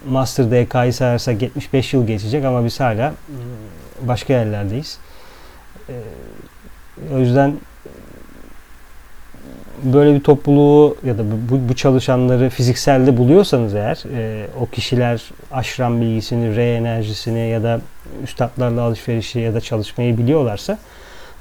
Master 0.09 0.51
DK'yı 0.51 0.93
sayarsak 0.93 1.41
75 1.41 1.93
yıl 1.93 2.07
geçecek 2.07 2.45
ama 2.45 2.65
biz 2.65 2.79
hala 2.79 3.13
başka 4.01 4.33
yerlerdeyiz. 4.33 4.97
E, 5.89 5.93
o 7.15 7.19
yüzden 7.19 7.53
böyle 9.83 10.15
bir 10.15 10.23
topluluğu 10.23 10.97
ya 11.05 11.17
da 11.17 11.23
bu, 11.49 11.69
bu 11.69 11.75
çalışanları 11.75 12.49
fizikselde 12.49 13.17
buluyorsanız 13.17 13.75
eğer 13.75 14.03
e, 14.15 14.47
o 14.61 14.65
kişiler 14.65 15.21
aşram 15.51 16.01
bilgisini, 16.01 16.55
re 16.55 16.75
enerjisini 16.75 17.49
ya 17.49 17.63
da 17.63 17.81
üstadlarla 18.23 18.81
alışverişi 18.81 19.39
ya 19.39 19.53
da 19.53 19.61
çalışmayı 19.61 20.17
biliyorlarsa 20.17 20.77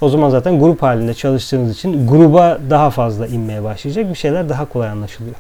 o 0.01 0.09
zaman 0.09 0.31
zaten 0.31 0.61
grup 0.61 0.83
halinde 0.83 1.15
çalıştığınız 1.15 1.73
için 1.73 2.07
gruba 2.07 2.59
daha 2.71 2.91
fazla 2.91 3.27
inmeye 3.27 3.65
başlayacak 3.65 4.11
bir 4.11 4.15
şeyler 4.15 4.49
daha 4.49 4.69
kolay 4.69 4.89
anlaşılıyor. 4.89 5.37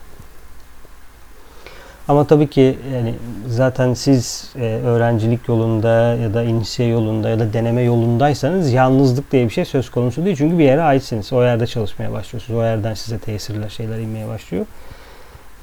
Ama 2.10 2.26
tabii 2.26 2.50
ki 2.50 2.78
yani 2.94 3.14
zaten 3.48 3.94
siz 3.94 4.52
e, 4.56 4.60
öğrencilik 4.64 5.48
yolunda 5.48 5.88
ya 6.14 6.34
da 6.34 6.42
inisiye 6.42 6.88
yolunda 6.88 7.28
ya 7.28 7.38
da 7.38 7.52
deneme 7.52 7.82
yolundaysanız 7.82 8.72
yalnızlık 8.72 9.32
diye 9.32 9.44
bir 9.44 9.50
şey 9.50 9.64
söz 9.64 9.90
konusu 9.90 10.24
değil. 10.24 10.36
Çünkü 10.36 10.58
bir 10.58 10.64
yere 10.64 10.82
aitsiniz. 10.82 11.32
O 11.32 11.42
yerde 11.42 11.66
çalışmaya 11.66 12.12
başlıyorsunuz. 12.12 12.60
O 12.60 12.64
yerden 12.64 12.94
size 12.94 13.18
tesirler, 13.18 13.68
şeyler 13.68 13.98
inmeye 13.98 14.28
başlıyor. 14.28 14.66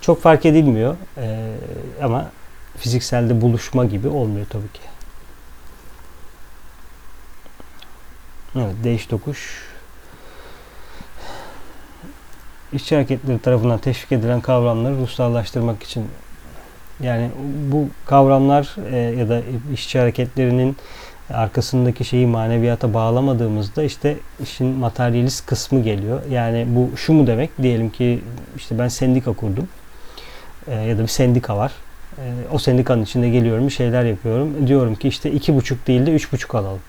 Çok 0.02 0.22
fark 0.22 0.46
edilmiyor. 0.46 0.96
E, 1.18 1.52
ama 2.04 2.26
fizikselde 2.78 3.42
buluşma 3.42 3.86
gibi 3.86 4.08
olmuyor 4.08 4.46
tabii 4.50 4.72
ki. 4.74 4.82
Evet, 8.56 8.76
değiş 8.84 9.06
tokuş. 9.06 9.68
İşçi 12.74 12.96
hareketleri 12.96 13.40
tarafından 13.40 13.78
teşvik 13.78 14.12
edilen 14.12 14.42
kavramları 14.42 14.98
ruhsallaştırmak 14.98 15.84
için 15.84 16.08
yani 17.00 17.30
bu 17.72 17.90
kavramlar 18.06 18.76
e, 18.92 18.98
ya 18.98 19.30
da 19.30 19.42
işçi 19.74 20.00
hareketlerinin 20.00 20.78
arkasındaki 21.34 22.06
şeyi 22.06 22.28
maneviyata 22.28 22.94
bağlamadığımızda 22.94 23.84
işte 23.84 24.18
işin 24.44 24.68
materyalist 24.68 25.46
kısmı 25.46 25.84
geliyor. 25.84 26.22
Yani 26.32 26.66
bu 26.70 26.98
şu 26.98 27.14
mu 27.14 27.28
demek? 27.28 27.62
Diyelim 27.62 27.90
ki 27.90 28.20
işte 28.56 28.80
ben 28.80 28.88
sendika 28.88 29.34
kurdum 29.34 29.68
e, 30.68 30.76
ya 30.76 30.98
da 30.98 31.02
bir 31.02 31.08
sendika 31.08 31.58
var. 31.58 31.72
E, 32.18 32.24
o 32.52 32.58
sendikanın 32.58 33.04
içinde 33.04 33.30
geliyorum 33.30 33.68
bir 33.68 33.74
şeyler 33.74 34.04
yapıyorum. 34.04 34.68
Diyorum 34.68 34.96
ki 34.96 35.08
işte 35.08 35.32
iki 35.32 35.56
buçuk 35.56 35.88
değil 35.88 36.06
de 36.06 36.12
üç 36.12 36.32
buçuk 36.34 36.56
alalım. 36.56 36.82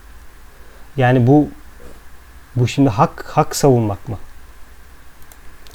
Yani 0.96 1.26
bu 1.26 1.48
bu 2.56 2.68
şimdi 2.68 2.88
hak 2.88 3.24
hak 3.24 3.56
savunmak 3.56 4.08
mı? 4.08 4.18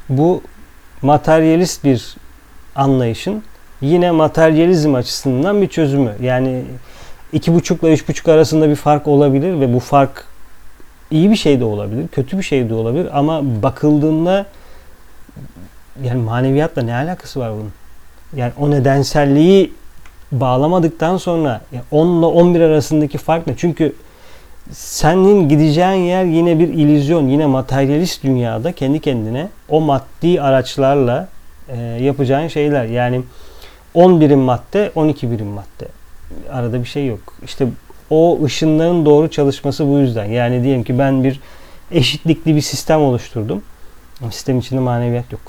Bu 0.09 0.41
materyalist 1.01 1.83
bir 1.83 2.15
anlayışın 2.75 3.43
yine 3.83 4.11
materyalizm 4.11 4.95
açısından 4.95 5.61
bir 5.61 5.67
çözümü. 5.67 6.11
Yani 6.21 6.61
iki 7.33 7.53
buçukla 7.53 7.89
üç 7.89 8.07
buçuk 8.07 8.27
arasında 8.27 8.69
bir 8.69 8.75
fark 8.75 9.07
olabilir 9.07 9.59
ve 9.59 9.73
bu 9.73 9.79
fark 9.79 10.25
iyi 11.11 11.31
bir 11.31 11.35
şey 11.35 11.59
de 11.59 11.65
olabilir, 11.65 12.07
kötü 12.07 12.37
bir 12.37 12.43
şey 12.43 12.69
de 12.69 12.73
olabilir 12.73 13.07
ama 13.13 13.41
bakıldığında 13.63 14.45
yani 16.03 16.21
maneviyatla 16.21 16.81
ne 16.81 16.95
alakası 16.95 17.39
var 17.39 17.51
bunun? 17.51 17.71
Yani 18.35 18.51
o 18.59 18.71
nedenselliği 18.71 19.73
bağlamadıktan 20.31 21.17
sonra 21.17 21.61
yani 21.71 21.83
10 21.91 22.19
ile 22.19 22.25
11 22.25 22.61
arasındaki 22.61 23.17
fark 23.17 23.47
ne? 23.47 23.53
Çünkü 23.57 23.95
senin 24.71 25.49
gideceğin 25.49 26.03
yer 26.03 26.25
yine 26.25 26.59
bir 26.59 26.67
illüzyon, 26.67 27.27
yine 27.27 27.45
materyalist 27.45 28.23
dünyada 28.23 28.71
kendi 28.71 28.99
kendine 28.99 29.49
o 29.69 29.81
maddi 29.81 30.41
araçlarla 30.41 31.27
e, 31.69 31.77
yapacağın 31.79 32.47
şeyler. 32.47 32.85
Yani 32.85 33.21
10 33.93 34.21
birim 34.21 34.39
madde, 34.39 34.91
12 34.95 35.31
birim 35.31 35.47
madde. 35.47 35.87
Arada 36.51 36.79
bir 36.79 36.87
şey 36.87 37.07
yok. 37.07 37.19
İşte 37.45 37.67
o 38.09 38.39
ışınların 38.43 39.05
doğru 39.05 39.29
çalışması 39.29 39.87
bu 39.87 39.99
yüzden. 39.99 40.25
Yani 40.25 40.63
diyelim 40.63 40.83
ki 40.83 40.99
ben 40.99 41.23
bir 41.23 41.39
eşitlikli 41.91 42.55
bir 42.55 42.61
sistem 42.61 43.01
oluşturdum. 43.01 43.63
Sistem 44.31 44.59
içinde 44.59 44.79
maneviyat 44.79 45.31
yok. 45.31 45.41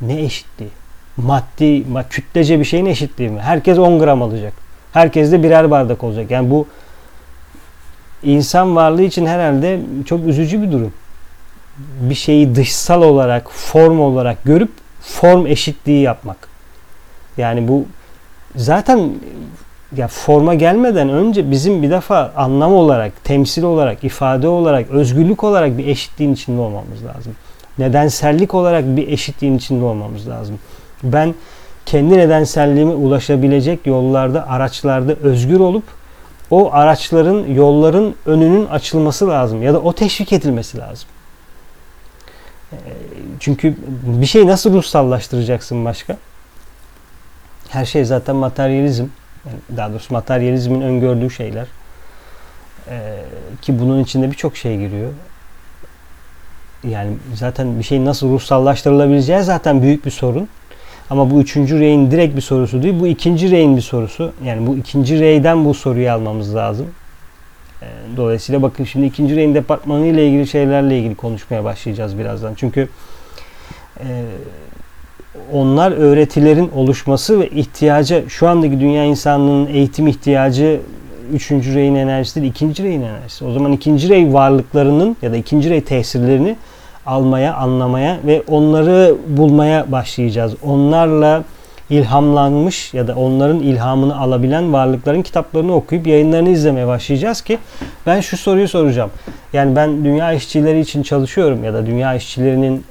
Ne 0.00 0.22
eşitliği? 0.22 0.70
Maddi, 1.16 1.84
kütlece 2.10 2.58
bir 2.58 2.64
şeyin 2.64 2.86
eşitliği 2.86 3.30
mi? 3.30 3.40
Herkes 3.40 3.78
10 3.78 3.98
gram 3.98 4.22
alacak. 4.22 4.52
Herkes 4.92 5.32
de 5.32 5.42
birer 5.42 5.70
bardak 5.70 6.04
olacak. 6.04 6.30
Yani 6.30 6.50
bu 6.50 6.66
insan 8.22 8.76
varlığı 8.76 9.02
için 9.02 9.26
herhalde 9.26 9.80
çok 10.06 10.26
üzücü 10.26 10.62
bir 10.62 10.72
durum. 10.72 10.92
Bir 11.78 12.14
şeyi 12.14 12.54
dışsal 12.54 13.02
olarak, 13.02 13.50
form 13.50 14.00
olarak 14.00 14.44
görüp 14.44 14.70
form 15.00 15.46
eşitliği 15.46 16.02
yapmak. 16.02 16.53
Yani 17.38 17.68
bu 17.68 17.84
zaten 18.56 19.10
ya 19.96 20.08
forma 20.08 20.54
gelmeden 20.54 21.08
önce 21.08 21.50
bizim 21.50 21.82
bir 21.82 21.90
defa 21.90 22.32
anlam 22.36 22.74
olarak, 22.74 23.24
temsil 23.24 23.62
olarak, 23.62 24.04
ifade 24.04 24.48
olarak, 24.48 24.90
özgürlük 24.90 25.44
olarak 25.44 25.78
bir 25.78 25.86
eşitliğin 25.86 26.34
içinde 26.34 26.60
olmamız 26.60 27.04
lazım. 27.04 27.36
Nedensellik 27.78 28.54
olarak 28.54 28.84
bir 28.96 29.08
eşitliğin 29.08 29.56
içinde 29.56 29.84
olmamız 29.84 30.28
lazım. 30.28 30.58
Ben 31.02 31.34
kendi 31.86 32.18
nedenselliğime 32.18 32.94
ulaşabilecek 32.94 33.86
yollarda, 33.86 34.48
araçlarda 34.48 35.14
özgür 35.14 35.60
olup 35.60 35.84
o 36.50 36.72
araçların, 36.72 37.46
yolların 37.46 38.14
önünün 38.26 38.66
açılması 38.66 39.28
lazım 39.28 39.62
ya 39.62 39.74
da 39.74 39.80
o 39.80 39.92
teşvik 39.92 40.32
edilmesi 40.32 40.78
lazım. 40.78 41.08
Çünkü 43.40 43.76
bir 44.04 44.26
şey 44.26 44.46
nasıl 44.46 44.74
ruhsallaştıracaksın 44.74 45.84
başka? 45.84 46.16
Her 47.74 47.84
şey 47.84 48.04
zaten 48.04 48.36
materyalizm. 48.36 49.06
Yani 49.46 49.58
daha 49.76 49.90
doğrusu 49.90 50.14
materyalizmin 50.14 50.80
öngördüğü 50.80 51.30
şeyler. 51.30 51.66
Ee, 52.88 53.24
ki 53.62 53.80
bunun 53.80 54.02
içinde 54.02 54.30
birçok 54.30 54.56
şey 54.56 54.78
giriyor. 54.78 55.10
Yani 56.88 57.10
zaten 57.34 57.78
bir 57.78 57.84
şeyin 57.84 58.04
nasıl 58.04 58.30
ruhsallaştırılabileceği 58.30 59.42
zaten 59.42 59.82
büyük 59.82 60.06
bir 60.06 60.10
sorun. 60.10 60.48
Ama 61.10 61.30
bu 61.30 61.40
üçüncü 61.40 61.78
reyin 61.80 62.10
direkt 62.10 62.36
bir 62.36 62.40
sorusu 62.40 62.82
değil. 62.82 63.00
Bu 63.00 63.06
ikinci 63.06 63.50
reyin 63.50 63.76
bir 63.76 63.82
sorusu. 63.82 64.32
Yani 64.44 64.66
bu 64.66 64.76
ikinci 64.76 65.20
reyden 65.20 65.64
bu 65.64 65.74
soruyu 65.74 66.10
almamız 66.10 66.54
lazım. 66.54 66.86
Ee, 67.82 67.86
dolayısıyla 68.16 68.62
bakın 68.62 68.84
şimdi 68.84 69.06
ikinci 69.06 69.36
reyin 69.36 69.54
departmanı 69.54 70.06
ile 70.06 70.28
ilgili 70.28 70.46
şeylerle 70.46 70.98
ilgili 70.98 71.14
konuşmaya 71.14 71.64
başlayacağız 71.64 72.18
birazdan. 72.18 72.54
Çünkü 72.54 72.88
e, 74.00 74.24
onlar 75.52 75.92
öğretilerin 75.92 76.70
oluşması 76.76 77.40
ve 77.40 77.48
ihtiyaca 77.48 78.28
şu 78.28 78.48
andaki 78.48 78.80
dünya 78.80 79.04
insanlığının 79.04 79.66
eğitim 79.66 80.06
ihtiyacı 80.06 80.80
üçüncü 81.32 81.74
reyin 81.74 81.94
enerjisi 81.94 82.40
değil, 82.40 82.50
ikinci 82.50 82.82
reyin 82.82 83.02
enerjisi. 83.02 83.44
O 83.44 83.52
zaman 83.52 83.72
ikinci 83.72 84.08
rey 84.08 84.32
varlıklarının 84.32 85.16
ya 85.22 85.32
da 85.32 85.36
ikinci 85.36 85.70
rey 85.70 85.80
tesirlerini 85.80 86.56
almaya, 87.06 87.54
anlamaya 87.54 88.18
ve 88.26 88.42
onları 88.48 89.16
bulmaya 89.28 89.92
başlayacağız. 89.92 90.54
Onlarla 90.62 91.44
ilhamlanmış 91.90 92.94
ya 92.94 93.08
da 93.08 93.14
onların 93.14 93.58
ilhamını 93.58 94.18
alabilen 94.18 94.72
varlıkların 94.72 95.22
kitaplarını 95.22 95.74
okuyup 95.74 96.06
yayınlarını 96.06 96.48
izlemeye 96.48 96.86
başlayacağız 96.86 97.40
ki 97.40 97.58
ben 98.06 98.20
şu 98.20 98.36
soruyu 98.36 98.68
soracağım. 98.68 99.10
Yani 99.52 99.76
ben 99.76 100.04
dünya 100.04 100.32
işçileri 100.32 100.80
için 100.80 101.02
çalışıyorum 101.02 101.64
ya 101.64 101.74
da 101.74 101.86
dünya 101.86 102.14
işçilerinin 102.14 102.84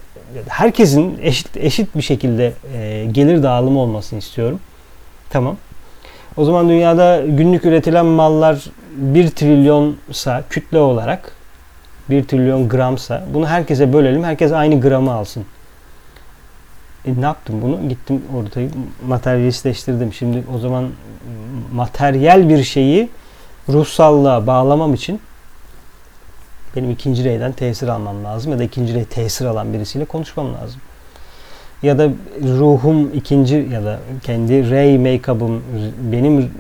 herkesin 0.48 1.20
eşit 1.22 1.58
eşit 1.58 1.96
bir 1.96 2.02
şekilde 2.02 2.54
e, 2.76 3.06
gelir 3.12 3.44
dağılımı 3.44 3.80
olmasını 3.80 4.20
istiyorum. 4.20 4.60
Tamam. 5.30 5.58
O 6.38 6.46
zaman 6.46 6.70
dünyada 6.70 7.22
günlük 7.28 7.66
üretilen 7.66 8.06
mallar 8.06 8.66
1 8.96 9.30
trilyonsa 9.30 10.44
kütle 10.50 10.80
olarak 10.80 11.36
1 12.10 12.24
trilyon 12.24 12.70
gramsa 12.70 13.26
bunu 13.34 13.48
herkese 13.48 13.94
bölelim. 13.94 14.24
Herkes 14.24 14.52
aynı 14.52 14.82
gramı 14.82 15.14
alsın. 15.14 15.46
E, 17.06 17.22
ne 17.22 17.26
yaptım 17.26 17.62
bunu? 17.62 17.90
Gittim 17.90 18.22
ortayı 18.36 18.70
materyalistleştirdim. 19.08 20.14
Şimdi 20.14 20.44
o 20.56 20.60
zaman 20.60 20.90
materyal 21.74 22.50
bir 22.50 22.64
şeyi 22.64 23.10
ruhsallığa 23.70 24.48
bağlamam 24.48 24.94
için 24.94 25.20
benim 26.76 26.92
ikinci 26.92 27.24
reyden 27.24 27.52
tesir 27.52 27.88
almam 27.88 28.24
lazım 28.24 28.52
ya 28.52 28.60
da 28.60 28.64
ikinci 28.64 28.94
rey 28.94 29.06
tesir 29.06 29.46
alan 29.46 29.74
birisiyle 29.74 30.06
konuşmam 30.06 30.54
lazım. 30.54 30.82
Ya 31.84 31.98
da 31.98 32.10
ruhum 32.42 33.14
ikinci 33.14 33.68
ya 33.72 33.84
da 33.84 34.00
kendi 34.24 34.70
rey 34.70 34.98
make-up'ım 34.98 35.62
benim 36.12 36.52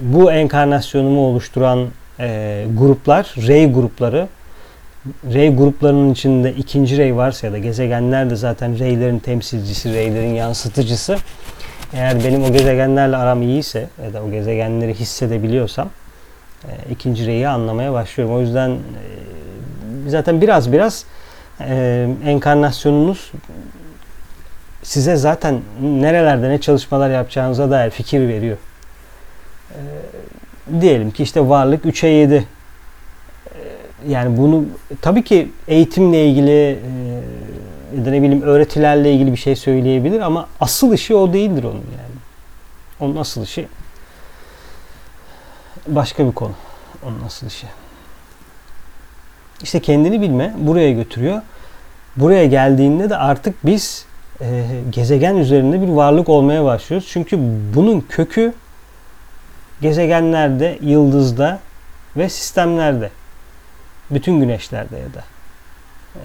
bu 0.00 0.32
enkarnasyonumu 0.32 1.20
oluşturan 1.20 1.86
e, 2.20 2.66
gruplar, 2.78 3.34
rey 3.36 3.72
grupları 3.72 4.28
rey 5.32 5.56
gruplarının 5.56 6.12
içinde 6.12 6.54
ikinci 6.54 6.98
rey 6.98 7.16
varsa 7.16 7.46
ya 7.46 7.52
da 7.52 7.58
gezegenler 7.58 8.30
de 8.30 8.36
zaten 8.36 8.78
reylerin 8.78 9.18
temsilcisi, 9.18 9.92
reylerin 9.92 10.34
yansıtıcısı. 10.34 11.16
Eğer 11.92 12.24
benim 12.24 12.44
o 12.44 12.52
gezegenlerle 12.52 13.16
aram 13.16 13.42
iyiyse 13.42 13.88
ya 14.04 14.12
da 14.12 14.22
o 14.22 14.30
gezegenleri 14.30 14.94
hissedebiliyorsam 14.94 15.90
e, 16.64 16.70
ikinci 16.90 17.26
reyi 17.26 17.48
anlamaya 17.48 17.92
başlıyorum. 17.92 18.34
O 18.34 18.40
yüzden 18.40 18.70
e, 18.70 18.78
zaten 20.06 20.40
biraz 20.40 20.72
biraz 20.72 21.04
e, 21.60 22.08
enkarnasyonunuz 22.24 23.32
size 24.82 25.16
zaten 25.16 25.60
nerelerde 25.82 26.48
ne 26.48 26.60
çalışmalar 26.60 27.10
yapacağınıza 27.10 27.70
dair 27.70 27.90
fikir 27.90 28.28
veriyor. 28.28 28.56
E, 29.70 29.80
diyelim 30.80 31.10
ki 31.10 31.22
işte 31.22 31.48
varlık 31.48 31.84
3'e 31.84 32.08
7 32.08 32.34
e, 32.34 32.44
yani 34.08 34.36
bunu 34.38 34.64
tabii 35.00 35.24
ki 35.24 35.48
eğitimle 35.68 36.26
ilgili 36.26 36.50
e, 36.50 36.78
ya 37.98 38.04
da 38.06 38.10
ne 38.10 38.22
bileyim 38.22 38.42
öğretilerle 38.42 39.12
ilgili 39.12 39.32
bir 39.32 39.36
şey 39.36 39.56
söyleyebilir 39.56 40.20
ama 40.20 40.48
asıl 40.60 40.92
işi 40.92 41.14
o 41.14 41.32
değildir 41.32 41.64
onun 41.64 41.74
yani. 41.74 42.18
Onun 43.00 43.16
asıl 43.16 43.42
işi 43.42 43.68
başka 45.88 46.26
bir 46.26 46.32
konu. 46.32 46.52
Onun 47.02 47.20
asıl 47.26 47.46
işi. 47.46 47.66
İşte 49.62 49.80
kendini 49.80 50.20
bilme 50.20 50.54
buraya 50.58 50.92
götürüyor. 50.92 51.42
Buraya 52.16 52.46
geldiğinde 52.46 53.10
de 53.10 53.16
artık 53.16 53.66
biz 53.66 54.06
e, 54.40 54.66
gezegen 54.90 55.36
üzerinde 55.36 55.82
bir 55.82 55.88
varlık 55.88 56.28
olmaya 56.28 56.64
başlıyoruz. 56.64 57.08
Çünkü 57.12 57.38
bunun 57.74 58.00
kökü 58.00 58.52
gezegenlerde, 59.80 60.78
yıldızda 60.82 61.58
ve 62.16 62.28
sistemlerde. 62.28 63.10
Bütün 64.10 64.40
güneşlerde 64.40 64.96
ya 64.96 65.14
da. 65.14 65.24
E, 66.16 66.22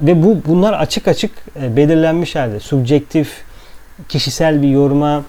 ve 0.00 0.22
bu 0.22 0.42
bunlar 0.46 0.72
açık 0.72 1.08
açık 1.08 1.30
e, 1.62 1.76
belirlenmiş 1.76 2.36
halde. 2.36 2.60
Subjektif, 2.60 3.44
kişisel 4.08 4.62
bir 4.62 4.68
yoruma 4.68 5.22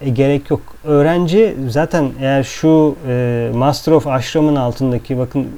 e, 0.00 0.10
gerek 0.10 0.50
yok. 0.50 0.60
Öğrenci 0.84 1.56
zaten 1.68 2.12
eğer 2.20 2.42
şu 2.42 2.96
e, 3.08 3.50
Master 3.54 3.92
of 3.92 4.06
Ashram'ın 4.06 4.56
altındaki 4.56 5.18
bakın 5.18 5.48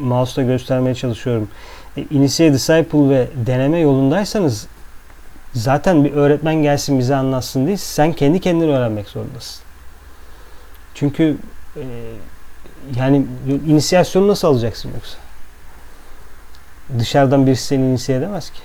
mouse'la 0.00 0.46
göstermeye 0.46 0.94
çalışıyorum. 0.94 1.48
E, 1.96 2.02
Initiate 2.10 2.52
Disciple 2.52 3.08
ve 3.08 3.26
deneme 3.46 3.78
yolundaysanız 3.78 4.66
zaten 5.54 6.04
bir 6.04 6.12
öğretmen 6.12 6.54
gelsin 6.54 6.98
bize 6.98 7.14
anlatsın 7.14 7.66
değil. 7.66 7.76
Sen 7.76 8.12
kendi 8.12 8.40
kendini 8.40 8.70
öğrenmek 8.72 9.08
zorundasın. 9.08 9.62
Çünkü 10.94 11.36
e, 11.76 11.82
yani 12.96 13.26
inisiyasyonu 13.66 14.28
nasıl 14.28 14.48
alacaksın 14.48 14.90
yoksa? 14.94 15.18
Dışarıdan 16.98 17.46
birisi 17.46 17.66
seni 17.66 17.82
inisiye 17.86 18.18
edemez 18.18 18.50
ki. 18.50 18.60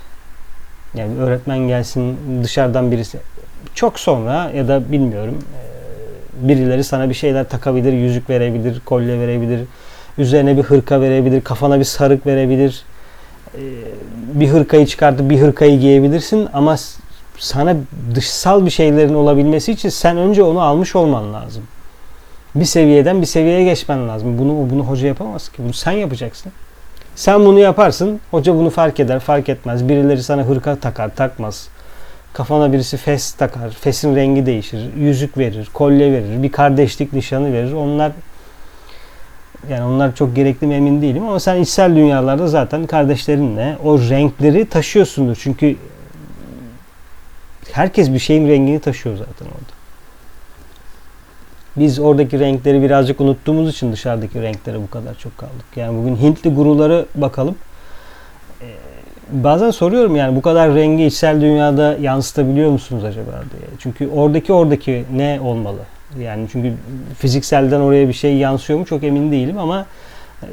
Yani 0.95 1.19
öğretmen 1.19 1.57
gelsin 1.57 2.17
dışarıdan 2.43 2.91
birisi 2.91 3.19
çok 3.75 3.99
sonra 3.99 4.51
ya 4.55 4.67
da 4.67 4.91
bilmiyorum 4.91 5.39
e, 6.43 6.47
birileri 6.47 6.83
sana 6.83 7.09
bir 7.09 7.13
şeyler 7.13 7.49
takabilir, 7.49 7.93
yüzük 7.93 8.29
verebilir, 8.29 8.79
kolye 8.85 9.19
verebilir, 9.19 9.59
üzerine 10.17 10.57
bir 10.57 10.63
hırka 10.63 11.01
verebilir, 11.01 11.41
kafana 11.41 11.79
bir 11.79 11.83
sarık 11.83 12.25
verebilir. 12.27 12.83
E, 13.55 13.61
bir 14.33 14.47
hırkayı 14.47 14.85
çıkartıp 14.85 15.29
bir 15.29 15.41
hırkayı 15.41 15.79
giyebilirsin 15.79 16.49
ama 16.53 16.75
sana 17.39 17.75
dışsal 18.15 18.65
bir 18.65 18.71
şeylerin 18.71 19.13
olabilmesi 19.13 19.71
için 19.71 19.89
sen 19.89 20.17
önce 20.17 20.43
onu 20.43 20.61
almış 20.61 20.95
olman 20.95 21.33
lazım. 21.33 21.63
Bir 22.55 22.65
seviyeden 22.65 23.21
bir 23.21 23.25
seviyeye 23.25 23.63
geçmen 23.63 24.09
lazım. 24.09 24.37
Bunu 24.39 24.69
bunu 24.69 24.83
hoca 24.83 25.07
yapamaz 25.07 25.49
ki. 25.49 25.55
Bunu 25.63 25.73
sen 25.73 25.91
yapacaksın. 25.91 26.51
Sen 27.15 27.45
bunu 27.45 27.59
yaparsın. 27.59 28.19
Hoca 28.31 28.55
bunu 28.55 28.69
fark 28.69 28.99
eder, 28.99 29.19
fark 29.19 29.49
etmez. 29.49 29.89
Birileri 29.89 30.23
sana 30.23 30.43
hırka 30.43 30.75
takar, 30.75 31.15
takmaz. 31.15 31.67
Kafana 32.33 32.73
birisi 32.73 32.97
fes 32.97 33.31
takar. 33.31 33.69
Fesin 33.69 34.15
rengi 34.15 34.45
değişir. 34.45 34.89
Yüzük 34.97 35.37
verir, 35.37 35.69
kolye 35.73 36.11
verir, 36.11 36.43
bir 36.43 36.51
kardeşlik 36.51 37.13
nişanı 37.13 37.53
verir. 37.53 37.73
Onlar 37.73 38.11
yani 39.69 39.83
onlar 39.83 40.15
çok 40.15 40.35
gerekli 40.35 40.67
mi 40.67 40.73
emin 40.73 41.01
değilim 41.01 41.23
ama 41.23 41.39
sen 41.39 41.55
içsel 41.55 41.95
dünyalarda 41.95 42.47
zaten 42.47 42.87
kardeşlerinle 42.87 43.77
o 43.83 43.99
renkleri 43.99 44.69
taşıyorsundur. 44.69 45.37
Çünkü 45.41 45.75
herkes 47.71 48.13
bir 48.13 48.19
şeyin 48.19 48.47
rengini 48.47 48.79
taşıyor 48.79 49.17
zaten 49.17 49.45
orada. 49.45 49.73
Biz 51.75 51.99
oradaki 51.99 52.39
renkleri 52.39 52.81
birazcık 52.81 53.21
unuttuğumuz 53.21 53.69
için 53.69 53.91
dışarıdaki 53.91 54.41
renklere 54.41 54.81
bu 54.81 54.89
kadar 54.89 55.15
çok 55.15 55.37
kaldık. 55.37 55.65
Yani 55.75 55.97
bugün 55.97 56.15
Hintli 56.15 56.49
guruları 56.49 57.05
bakalım. 57.15 57.55
Bazen 59.31 59.71
soruyorum 59.71 60.15
yani 60.15 60.35
bu 60.35 60.41
kadar 60.41 60.75
rengi 60.75 61.05
içsel 61.05 61.41
dünyada 61.41 61.97
yansıtabiliyor 62.01 62.71
musunuz 62.71 63.03
acaba 63.03 63.31
diye. 63.31 63.69
Çünkü 63.79 64.07
oradaki 64.07 64.53
oradaki 64.53 65.05
ne 65.15 65.39
olmalı? 65.41 65.79
Yani 66.19 66.47
çünkü 66.51 66.73
fizikselden 67.17 67.79
oraya 67.79 68.07
bir 68.07 68.13
şey 68.13 68.37
yansıyor 68.37 68.79
mu 68.79 68.85
çok 68.85 69.03
emin 69.03 69.31
değilim 69.31 69.57
ama 69.57 69.85
e, 70.43 70.47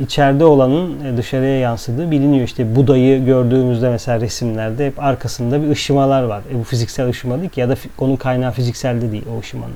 içeride 0.00 0.44
olanın 0.44 1.04
e, 1.04 1.16
dışarıya 1.16 1.58
yansıdığı 1.58 2.10
biliniyor. 2.10 2.44
İşte 2.44 2.76
Buda'yı 2.76 3.24
gördüğümüzde 3.24 3.90
mesela 3.90 4.20
resimlerde 4.20 4.86
hep 4.86 5.02
arkasında 5.02 5.62
bir 5.62 5.70
ışımalar 5.70 6.22
var. 6.22 6.42
E 6.54 6.58
bu 6.58 6.64
fiziksel 6.64 7.08
ışıma 7.08 7.38
değil 7.38 7.50
ki 7.50 7.60
ya 7.60 7.68
da 7.68 7.74
onun 7.98 8.16
kaynağı 8.16 8.52
fizikselde 8.52 9.12
değil 9.12 9.24
o 9.36 9.40
ışımanın. 9.40 9.74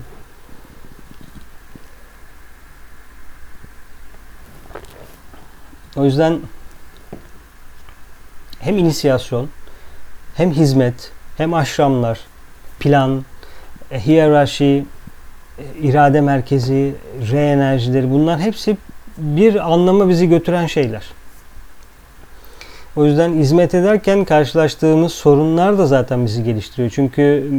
O 5.97 6.05
yüzden 6.05 6.38
hem 8.62 8.79
inisiyasyon, 8.79 9.48
hem 10.35 10.51
hizmet, 10.51 11.11
hem 11.37 11.55
aşramlar, 11.55 12.20
plan, 12.81 13.25
e, 13.90 14.07
hiyerarşi, 14.07 14.85
e, 15.59 15.62
irade 15.83 16.20
merkezi, 16.20 16.94
re 17.33 17.51
enerjileri 17.51 18.11
bunlar 18.11 18.40
hepsi 18.40 18.77
bir 19.18 19.72
anlama 19.72 20.09
bizi 20.09 20.29
götüren 20.29 20.66
şeyler. 20.66 21.03
O 22.96 23.05
yüzden 23.05 23.33
hizmet 23.33 23.75
ederken 23.75 24.25
karşılaştığımız 24.25 25.12
sorunlar 25.12 25.79
da 25.79 25.87
zaten 25.87 26.27
bizi 26.27 26.44
geliştiriyor. 26.44 26.90
Çünkü 26.94 27.53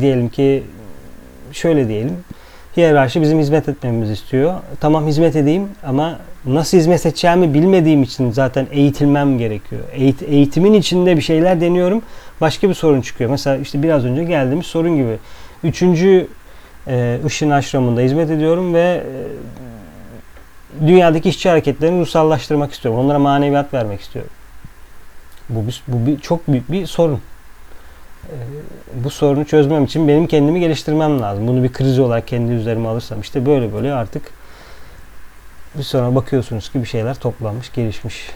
diyelim 0.00 0.28
ki 0.28 0.62
şöyle 1.52 1.88
diyelim. 1.88 2.16
Hiyerarşi 2.76 3.22
bizim 3.22 3.38
hizmet 3.38 3.68
etmemizi 3.68 4.12
istiyor. 4.12 4.54
Tamam 4.80 5.06
hizmet 5.06 5.36
edeyim 5.36 5.68
ama 5.86 6.18
nasıl 6.46 6.78
hizmet 6.78 7.06
edeceğimi 7.06 7.54
bilmediğim 7.54 8.02
için 8.02 8.30
zaten 8.30 8.66
eğitilmem 8.70 9.38
gerekiyor. 9.38 9.82
Eğit 9.92 10.22
eğitimin 10.22 10.72
içinde 10.72 11.16
bir 11.16 11.22
şeyler 11.22 11.60
deniyorum. 11.60 12.02
Başka 12.40 12.68
bir 12.68 12.74
sorun 12.74 13.00
çıkıyor. 13.00 13.30
Mesela 13.30 13.56
işte 13.56 13.82
biraz 13.82 14.04
önce 14.04 14.24
geldiğimiz 14.24 14.66
sorun 14.66 14.96
gibi. 14.96 15.16
Üçüncü 15.64 16.26
e, 16.88 17.18
ışın 17.26 17.50
aşramında 17.50 18.00
hizmet 18.00 18.30
ediyorum 18.30 18.74
ve 18.74 19.04
e, 20.80 20.86
dünyadaki 20.86 21.28
işçi 21.28 21.48
hareketlerini 21.48 22.00
ruhsallaştırmak 22.00 22.72
istiyorum. 22.72 23.00
Onlara 23.00 23.18
maneviyat 23.18 23.74
vermek 23.74 24.00
istiyorum. 24.00 24.30
Bu 25.48 25.64
bu 25.88 26.06
bir 26.06 26.18
çok 26.18 26.48
büyük 26.48 26.72
bir 26.72 26.86
sorun. 26.86 27.20
Ee, 28.30 29.04
bu 29.04 29.10
sorunu 29.10 29.44
çözmem 29.44 29.84
için 29.84 30.08
benim 30.08 30.26
kendimi 30.26 30.60
geliştirmem 30.60 31.20
lazım. 31.20 31.48
Bunu 31.48 31.62
bir 31.62 31.72
kriz 31.72 31.98
olarak 31.98 32.28
kendi 32.28 32.52
üzerime 32.52 32.88
alırsam 32.88 33.20
işte 33.20 33.46
böyle 33.46 33.72
böyle 33.72 33.92
artık 33.92 34.22
bir 35.74 35.82
sonra 35.82 36.14
bakıyorsunuz 36.14 36.72
ki 36.72 36.80
bir 36.80 36.86
şeyler 36.86 37.14
toplanmış, 37.14 37.72
gelişmiş. 37.72 38.30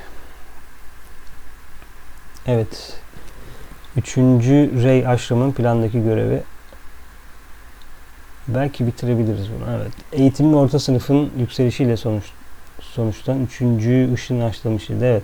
Evet. 2.47 3.01
Üçüncü 3.97 4.83
Rey 4.83 5.07
Aşram'ın 5.07 5.53
plandaki 5.53 6.03
görevi 6.03 6.43
belki 8.49 8.87
bitirebiliriz 8.87 9.49
bunu. 9.49 9.77
Evet. 9.77 9.93
Eğitimin 10.13 10.53
orta 10.53 10.79
sınıfın 10.79 11.31
yükselişiyle 11.39 11.97
sonuç 11.97 12.25
sonuçtan 12.81 13.45
üçüncü 13.45 14.11
ışın 14.15 14.41
aşlamışıydı. 14.41 15.05
Evet. 15.05 15.23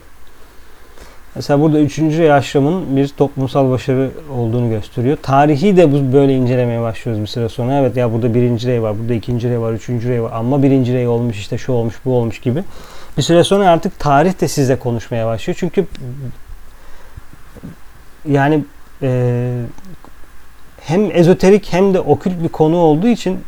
Mesela 1.35 1.61
burada 1.61 1.81
üçüncü 1.81 2.19
Rey 2.19 2.33
Aşram'ın 2.33 2.97
bir 2.97 3.09
toplumsal 3.09 3.71
başarı 3.71 4.11
olduğunu 4.37 4.71
gösteriyor. 4.71 5.19
Tarihi 5.23 5.77
de 5.77 5.93
bu 5.93 6.13
böyle 6.13 6.35
incelemeye 6.35 6.81
başlıyoruz 6.81 7.23
bir 7.23 7.27
süre 7.27 7.49
sonra. 7.49 7.79
Evet 7.79 7.97
ya 7.97 8.13
burada 8.13 8.35
birinci 8.35 8.69
rey 8.69 8.83
var, 8.83 8.99
burada 8.99 9.15
ikinci 9.15 9.49
rey 9.49 9.61
var, 9.61 9.73
üçüncü 9.73 10.09
rey 10.09 10.23
var. 10.23 10.33
Ama 10.35 10.63
birinci 10.63 10.95
rey 10.95 11.09
olmuş 11.09 11.39
işte 11.39 11.59
şu 11.59 11.73
olmuş 11.73 11.95
bu 12.05 12.17
olmuş 12.17 12.41
gibi. 12.41 12.65
Bir 13.17 13.23
süre 13.23 13.45
sonra 13.45 13.71
artık 13.71 13.99
tarih 13.99 14.41
de 14.41 14.49
size 14.49 14.77
konuşmaya 14.77 15.27
başlıyor. 15.27 15.57
Çünkü 15.61 15.87
yani 18.29 18.65
e, 19.03 19.51
hem 20.81 21.11
ezoterik 21.13 21.73
hem 21.73 21.95
de 21.95 22.01
okült 22.01 22.43
bir 22.43 22.49
konu 22.49 22.77
olduğu 22.77 23.09
için 23.09 23.39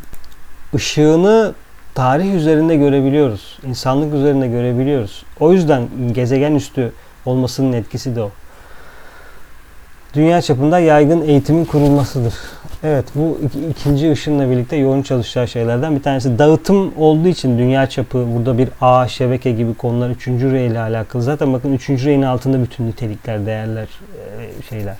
ışığını 0.75 1.53
tarih 1.95 2.33
üzerinde 2.33 2.75
görebiliyoruz. 2.75 3.59
İnsanlık 3.67 4.13
üzerinde 4.13 4.47
görebiliyoruz. 4.47 5.25
O 5.39 5.53
yüzden 5.53 5.87
gezegen 6.13 6.55
üstü 6.55 6.91
olmasının 7.25 7.73
etkisi 7.73 8.15
de 8.15 8.21
o. 8.21 8.31
Dünya 10.13 10.41
çapında 10.41 10.79
yaygın 10.79 11.21
eğitimin 11.21 11.65
kurulmasıdır. 11.65 12.33
Evet 12.83 13.05
bu 13.15 13.39
ikinci 13.69 14.11
ışınla 14.11 14.49
birlikte 14.49 14.75
yoğun 14.75 15.01
çalışacağı 15.01 15.47
şeylerden 15.47 15.95
bir 15.95 16.03
tanesi. 16.03 16.39
Dağıtım 16.39 16.93
olduğu 16.97 17.27
için 17.27 17.57
dünya 17.57 17.89
çapı 17.89 18.27
burada 18.35 18.57
bir 18.57 18.69
ağ, 18.81 19.07
şebeke 19.07 19.51
gibi 19.51 19.73
konular 19.73 20.09
üçüncü 20.09 20.51
rey 20.51 20.67
ile 20.67 20.79
alakalı. 20.79 21.23
Zaten 21.23 21.53
bakın 21.53 21.73
üçüncü 21.73 22.05
reyin 22.05 22.21
altında 22.21 22.63
bütün 22.63 22.87
nitelikler, 22.87 23.45
değerler, 23.45 23.87
şeyler. 24.69 24.95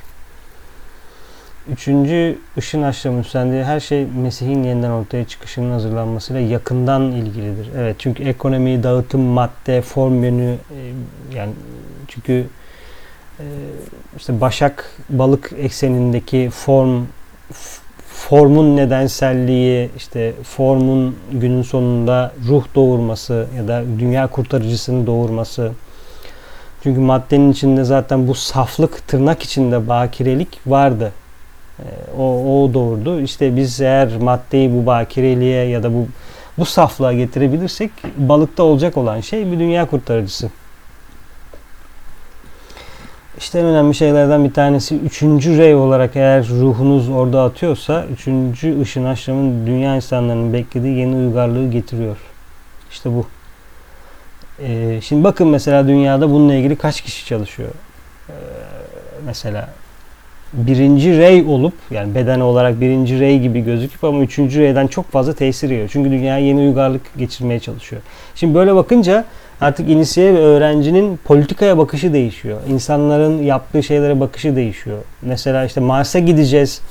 Üçüncü 1.71 2.37
ışın 2.57 2.81
aşramı 2.81 3.19
üstlendiği 3.19 3.63
her 3.63 3.79
şey 3.79 4.05
Mesih'in 4.05 4.63
yeniden 4.63 4.89
ortaya 4.89 5.27
çıkışının 5.27 5.71
hazırlanmasıyla 5.71 6.41
yakından 6.41 7.11
ilgilidir. 7.11 7.69
Evet 7.77 7.95
çünkü 7.99 8.23
ekonomi, 8.23 8.83
dağıtım, 8.83 9.21
madde, 9.21 9.81
form 9.81 10.23
yönü 10.23 10.55
yani 11.35 11.51
çünkü 12.17 12.45
işte 14.17 14.41
Başak 14.41 14.91
balık 15.09 15.51
eksenindeki 15.57 16.49
form 16.49 17.03
formun 18.07 18.77
nedenselliği, 18.77 19.89
işte 19.97 20.33
formun 20.43 21.15
günün 21.31 21.61
sonunda 21.61 22.33
ruh 22.47 22.63
doğurması 22.75 23.47
ya 23.57 23.67
da 23.67 23.83
dünya 23.99 24.27
kurtarıcısını 24.27 25.07
doğurması. 25.07 25.71
Çünkü 26.83 26.99
maddenin 26.99 27.51
içinde 27.51 27.83
zaten 27.83 28.27
bu 28.27 28.35
saflık 28.35 29.07
tırnak 29.07 29.43
içinde 29.43 29.87
bakirelik 29.87 30.59
vardı. 30.67 31.11
O, 32.17 32.63
o 32.63 32.73
doğurdu. 32.73 33.21
İşte 33.21 33.55
biz 33.55 33.81
eğer 33.81 34.17
maddeyi 34.17 34.73
bu 34.73 34.85
bakireliğe 34.85 35.65
ya 35.65 35.83
da 35.83 35.93
bu 35.93 36.07
bu 36.57 36.65
saflığa 36.65 37.13
getirebilirsek 37.13 37.91
balıkta 38.17 38.63
olacak 38.63 38.97
olan 38.97 39.21
şey 39.21 39.51
bir 39.51 39.59
dünya 39.59 39.85
kurtarıcısı. 39.85 40.49
İşte 43.37 43.59
en 43.59 43.65
önemli 43.65 43.95
şeylerden 43.95 44.45
bir 44.45 44.53
tanesi 44.53 44.95
üçüncü 44.95 45.57
rey 45.57 45.75
olarak 45.75 46.15
eğer 46.15 46.47
ruhunuz 46.47 47.09
orada 47.09 47.43
atıyorsa 47.43 48.05
üçüncü 48.13 48.81
ışın 48.81 49.05
aşramın 49.05 49.67
dünya 49.67 49.95
insanlarının 49.95 50.53
beklediği 50.53 50.97
yeni 50.97 51.15
uygarlığı 51.15 51.71
getiriyor. 51.71 52.17
İşte 52.91 53.09
bu. 53.09 53.25
Ee, 54.61 54.99
şimdi 55.03 55.23
bakın 55.23 55.47
mesela 55.47 55.87
dünyada 55.87 56.29
bununla 56.29 56.53
ilgili 56.53 56.75
kaç 56.75 57.01
kişi 57.01 57.25
çalışıyor? 57.25 57.69
Ee, 58.29 58.33
mesela 59.25 59.69
birinci 60.53 61.17
rey 61.17 61.41
olup 61.41 61.73
yani 61.91 62.15
beden 62.15 62.39
olarak 62.39 62.81
birinci 62.81 63.19
rey 63.19 63.39
gibi 63.39 63.61
gözüküp 63.61 64.03
ama 64.03 64.19
üçüncü 64.23 64.59
reyden 64.59 64.87
çok 64.87 65.11
fazla 65.11 65.33
tesir 65.33 65.69
yiyor. 65.69 65.89
Çünkü 65.93 66.11
dünyaya 66.11 66.45
yeni 66.45 66.59
uygarlık 66.59 67.01
geçirmeye 67.17 67.59
çalışıyor. 67.59 68.01
Şimdi 68.35 68.55
böyle 68.55 68.75
bakınca 68.75 69.25
artık 69.61 69.89
inisiye 69.89 70.33
ve 70.33 70.39
öğrencinin 70.39 71.19
politikaya 71.25 71.77
bakışı 71.77 72.13
değişiyor. 72.13 72.59
İnsanların 72.69 73.43
yaptığı 73.43 73.83
şeylere 73.83 74.19
bakışı 74.19 74.55
değişiyor. 74.55 74.97
Mesela 75.21 75.65
işte 75.65 75.81
Mars'a 75.81 76.19
gideceğiz 76.19 76.81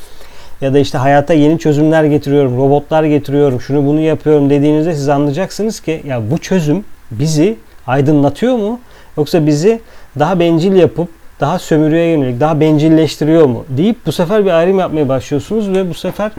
ya 0.60 0.74
da 0.74 0.78
işte 0.78 0.98
hayata 0.98 1.34
yeni 1.34 1.58
çözümler 1.58 2.04
getiriyorum, 2.04 2.56
robotlar 2.56 3.04
getiriyorum, 3.04 3.60
şunu 3.60 3.86
bunu 3.86 4.00
yapıyorum 4.00 4.50
dediğinizde 4.50 4.94
siz 4.94 5.08
anlayacaksınız 5.08 5.80
ki 5.80 6.02
ya 6.06 6.30
bu 6.30 6.38
çözüm 6.38 6.84
bizi 7.10 7.56
aydınlatıyor 7.86 8.56
mu? 8.56 8.80
Yoksa 9.16 9.46
bizi 9.46 9.80
daha 10.18 10.40
bencil 10.40 10.72
yapıp 10.72 11.08
daha 11.40 11.58
sömürüye 11.58 12.06
yönelik, 12.06 12.40
daha 12.40 12.60
bencilleştiriyor 12.60 13.46
mu 13.46 13.64
deyip 13.68 14.06
bu 14.06 14.12
sefer 14.12 14.44
bir 14.44 14.50
ayrım 14.50 14.78
yapmaya 14.78 15.08
başlıyorsunuz 15.08 15.68
ve 15.72 15.90
bu 15.90 15.94
sefer 15.94 16.32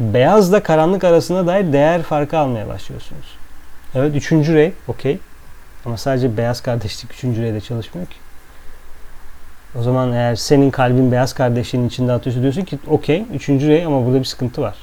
beyazla 0.00 0.62
karanlık 0.62 1.04
arasında 1.04 1.46
dair 1.46 1.72
değer 1.72 2.02
farkı 2.02 2.38
almaya 2.38 2.68
başlıyorsunuz. 2.68 3.26
Evet 3.94 4.16
üçüncü 4.16 4.54
rey 4.54 4.72
okey. 4.88 5.18
Ama 5.86 5.96
sadece 5.96 6.36
beyaz 6.36 6.60
kardeşlik 6.60 7.12
üçüncü 7.12 7.42
reyde 7.42 7.60
çalışmıyor 7.60 8.06
ki. 8.06 8.16
O 9.78 9.82
zaman 9.82 10.12
eğer 10.12 10.34
senin 10.34 10.70
kalbin 10.70 11.12
beyaz 11.12 11.32
kardeşliğin 11.32 11.88
içinde 11.88 12.12
atıyorsa 12.12 12.42
diyorsun 12.42 12.62
ki 12.62 12.78
okey 12.86 13.24
üçüncü 13.34 13.68
rey 13.68 13.84
ama 13.84 14.06
burada 14.06 14.18
bir 14.18 14.24
sıkıntı 14.24 14.62
var. 14.62 14.76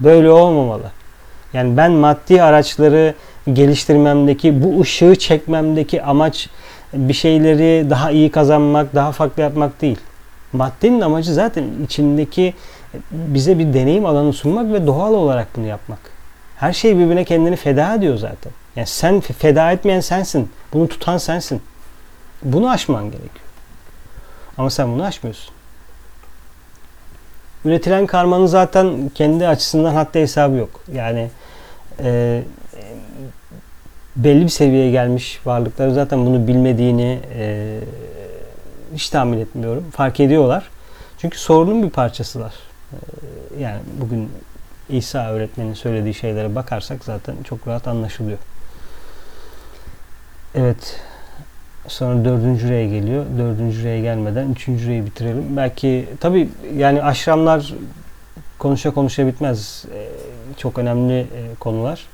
Böyle 0.00 0.30
olmamalı. 0.30 0.90
Yani 1.52 1.76
ben 1.76 1.92
maddi 1.92 2.42
araçları 2.42 3.14
geliştirmemdeki, 3.52 4.62
bu 4.62 4.80
ışığı 4.80 5.16
çekmemdeki 5.18 6.02
amaç 6.02 6.48
bir 6.92 7.12
şeyleri 7.12 7.90
daha 7.90 8.10
iyi 8.10 8.30
kazanmak, 8.30 8.94
daha 8.94 9.12
farklı 9.12 9.42
yapmak 9.42 9.80
değil. 9.80 9.98
Maddenin 10.52 11.00
amacı 11.00 11.34
zaten 11.34 11.64
içindeki 11.84 12.54
bize 13.10 13.58
bir 13.58 13.74
deneyim 13.74 14.06
alanı 14.06 14.32
sunmak 14.32 14.72
ve 14.72 14.86
doğal 14.86 15.14
olarak 15.14 15.56
bunu 15.56 15.66
yapmak. 15.66 15.98
Her 16.56 16.72
şey 16.72 16.98
birbirine 16.98 17.24
kendini 17.24 17.56
feda 17.56 17.94
ediyor 17.94 18.16
zaten. 18.16 18.52
Yani 18.78 18.86
sen 18.86 19.20
feda 19.20 19.72
etmeyen 19.72 20.00
sensin. 20.00 20.50
Bunu 20.72 20.88
tutan 20.88 21.18
sensin. 21.18 21.62
Bunu 22.42 22.70
aşman 22.70 23.04
gerekiyor. 23.04 23.46
Ama 24.58 24.70
sen 24.70 24.92
bunu 24.92 25.04
aşmıyorsun. 25.04 25.54
Üretilen 27.64 28.06
karmanın 28.06 28.46
zaten 28.46 29.10
kendi 29.14 29.48
açısından 29.48 29.94
hatta 29.94 30.18
hesabı 30.18 30.56
yok. 30.56 30.80
Yani 30.92 31.30
e, 32.02 32.42
belli 34.16 34.44
bir 34.44 34.48
seviyeye 34.48 34.90
gelmiş 34.90 35.40
varlıkları 35.46 35.94
zaten 35.94 36.26
bunu 36.26 36.46
bilmediğini 36.46 37.20
e, 37.34 37.78
hiç 38.94 39.08
tahmin 39.08 39.38
etmiyorum. 39.38 39.90
Fark 39.90 40.20
ediyorlar. 40.20 40.70
Çünkü 41.18 41.38
sorunun 41.38 41.82
bir 41.82 41.90
parçasılar. 41.90 42.54
E, 42.92 42.96
yani 43.62 43.80
bugün 44.00 44.30
İsa 44.88 45.30
öğretmenin 45.30 45.74
söylediği 45.74 46.14
şeylere 46.14 46.54
bakarsak 46.54 47.04
zaten 47.04 47.34
çok 47.44 47.68
rahat 47.68 47.88
anlaşılıyor. 47.88 48.38
Evet. 50.58 51.00
Sonra 51.88 52.24
dördüncü 52.24 52.68
reye 52.68 52.88
geliyor. 52.88 53.24
Dördüncü 53.38 53.84
reye 53.84 54.00
gelmeden 54.00 54.48
üçüncü 54.52 54.88
reyi 54.88 55.06
bitirelim. 55.06 55.56
Belki 55.56 56.08
tabi 56.20 56.48
yani 56.76 57.02
aşramlar 57.02 57.74
konuşa 58.58 58.90
konuşa 58.90 59.26
bitmez. 59.26 59.84
E, 59.94 60.08
çok 60.56 60.78
önemli 60.78 61.20
e, 61.20 61.26
konular. 61.60 62.06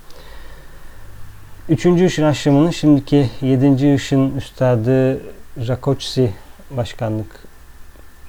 Üçüncü 1.69 2.07
ışın 2.07 2.23
aşramının 2.23 2.71
şimdiki 2.71 3.31
yedinci 3.41 3.95
ışın 3.95 4.37
üstadı 4.37 5.21
Rakoçsi 5.69 6.33
başkanlık 6.71 7.45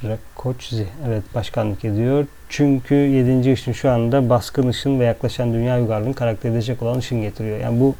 Rakoçsi 0.03 0.87
evet 1.07 1.23
başkanlık 1.35 1.85
ediyor. 1.85 2.25
Çünkü 2.49 2.95
yedinci 2.95 3.53
ışın 3.53 3.71
şu 3.71 3.91
anda 3.91 4.29
baskın 4.29 4.67
ışın 4.67 4.99
ve 4.99 5.05
yaklaşan 5.05 5.53
dünya 5.53 5.81
uygarlığını 5.81 6.13
karakter 6.13 6.49
edecek 6.49 6.81
olan 6.81 6.97
ışın 6.97 7.21
getiriyor. 7.21 7.59
Yani 7.59 7.79
bu 7.79 7.95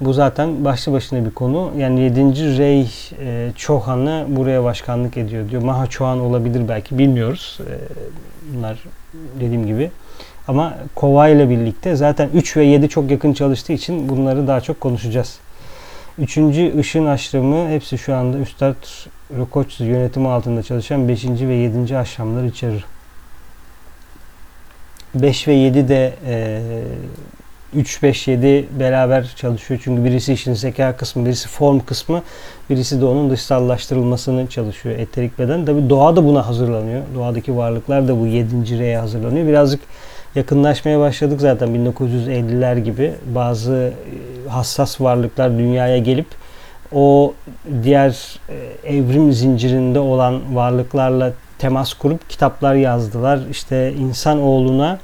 bu 0.00 0.12
zaten 0.12 0.64
başlı 0.64 0.92
başına 0.92 1.24
bir 1.24 1.30
konu. 1.30 1.72
Yani 1.78 2.00
7. 2.00 2.58
Rey 2.58 2.90
e, 3.20 3.52
Çohan'ı 3.56 4.26
buraya 4.28 4.64
başkanlık 4.64 5.16
ediyor 5.16 5.50
diyor. 5.50 5.62
Maha 5.62 5.86
Çohan 5.86 6.20
olabilir 6.20 6.68
belki 6.68 6.98
bilmiyoruz. 6.98 7.58
E, 7.60 7.74
bunlar 8.54 8.78
dediğim 9.40 9.66
gibi. 9.66 9.90
Ama 10.48 10.74
Kova 10.94 11.28
ile 11.28 11.50
birlikte 11.50 11.96
zaten 11.96 12.28
3 12.34 12.56
ve 12.56 12.64
7 12.64 12.88
çok 12.88 13.10
yakın 13.10 13.32
çalıştığı 13.32 13.72
için 13.72 14.08
bunları 14.08 14.46
daha 14.46 14.60
çok 14.60 14.80
konuşacağız. 14.80 15.38
Üçüncü 16.18 16.78
ışın 16.78 17.06
aşramı 17.06 17.68
hepsi 17.68 17.98
şu 17.98 18.14
anda 18.14 18.38
Üstad 18.38 18.76
Rokoç 19.38 19.80
yönetimi 19.80 20.28
altında 20.28 20.62
çalışan 20.62 21.08
5. 21.08 21.24
ve 21.24 21.54
7. 21.54 21.98
aşramları 21.98 22.46
içerir. 22.46 22.84
5 25.14 25.48
ve 25.48 25.52
7 25.52 25.88
de 25.88 26.14
e, 26.26 26.62
3-5-7 27.76 28.64
beraber 28.78 29.34
çalışıyor. 29.36 29.80
Çünkü 29.84 30.04
birisi 30.04 30.32
işin 30.32 30.54
zeka 30.54 30.96
kısmı, 30.96 31.26
birisi 31.26 31.48
form 31.48 31.80
kısmı, 31.80 32.22
birisi 32.70 33.00
de 33.00 33.04
onun 33.04 33.30
dışsallaştırılmasını 33.30 34.46
çalışıyor 34.46 34.98
eterik 34.98 35.38
beden. 35.38 35.64
Tabi 35.64 35.90
doğa 35.90 36.16
da 36.16 36.24
buna 36.24 36.46
hazırlanıyor. 36.46 37.02
Doğadaki 37.14 37.56
varlıklar 37.56 38.08
da 38.08 38.20
bu 38.20 38.26
7. 38.26 38.78
R'ye 38.78 38.98
hazırlanıyor. 38.98 39.48
Birazcık 39.48 39.80
yakınlaşmaya 40.34 41.00
başladık 41.00 41.40
zaten 41.40 41.68
1950'ler 41.68 42.78
gibi. 42.78 43.14
Bazı 43.34 43.92
e, 44.46 44.48
hassas 44.48 45.00
varlıklar 45.00 45.58
dünyaya 45.58 45.98
gelip 45.98 46.26
o 46.92 47.34
diğer 47.82 48.38
e, 48.48 48.96
evrim 48.96 49.32
zincirinde 49.32 49.98
olan 49.98 50.56
varlıklarla 50.56 51.32
temas 51.58 51.94
kurup 51.94 52.30
kitaplar 52.30 52.74
yazdılar. 52.74 53.40
İşte 53.50 53.92
insan 53.92 54.40
oğluna 54.40 54.98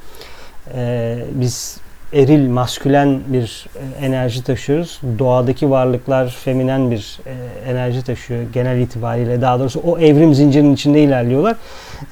e, 0.74 1.18
biz 1.32 1.80
eril, 2.12 2.48
maskülen 2.48 3.20
bir 3.26 3.66
e, 3.76 4.06
enerji 4.06 4.44
taşıyoruz. 4.44 5.00
Doğadaki 5.18 5.70
varlıklar 5.70 6.28
feminen 6.28 6.90
bir 6.90 7.18
e, 7.26 7.70
enerji 7.70 8.04
taşıyor 8.04 8.42
genel 8.52 8.78
itibariyle. 8.78 9.40
Daha 9.40 9.58
doğrusu 9.58 9.80
o 9.80 9.98
evrim 9.98 10.34
zincirinin 10.34 10.74
içinde 10.74 11.02
ilerliyorlar. 11.02 11.56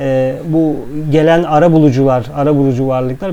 E, 0.00 0.34
bu 0.44 0.76
gelen 1.10 1.42
ara 1.42 1.72
bulucular, 1.72 2.26
ara 2.34 2.56
bulucu 2.56 2.88
varlıklar 2.88 3.32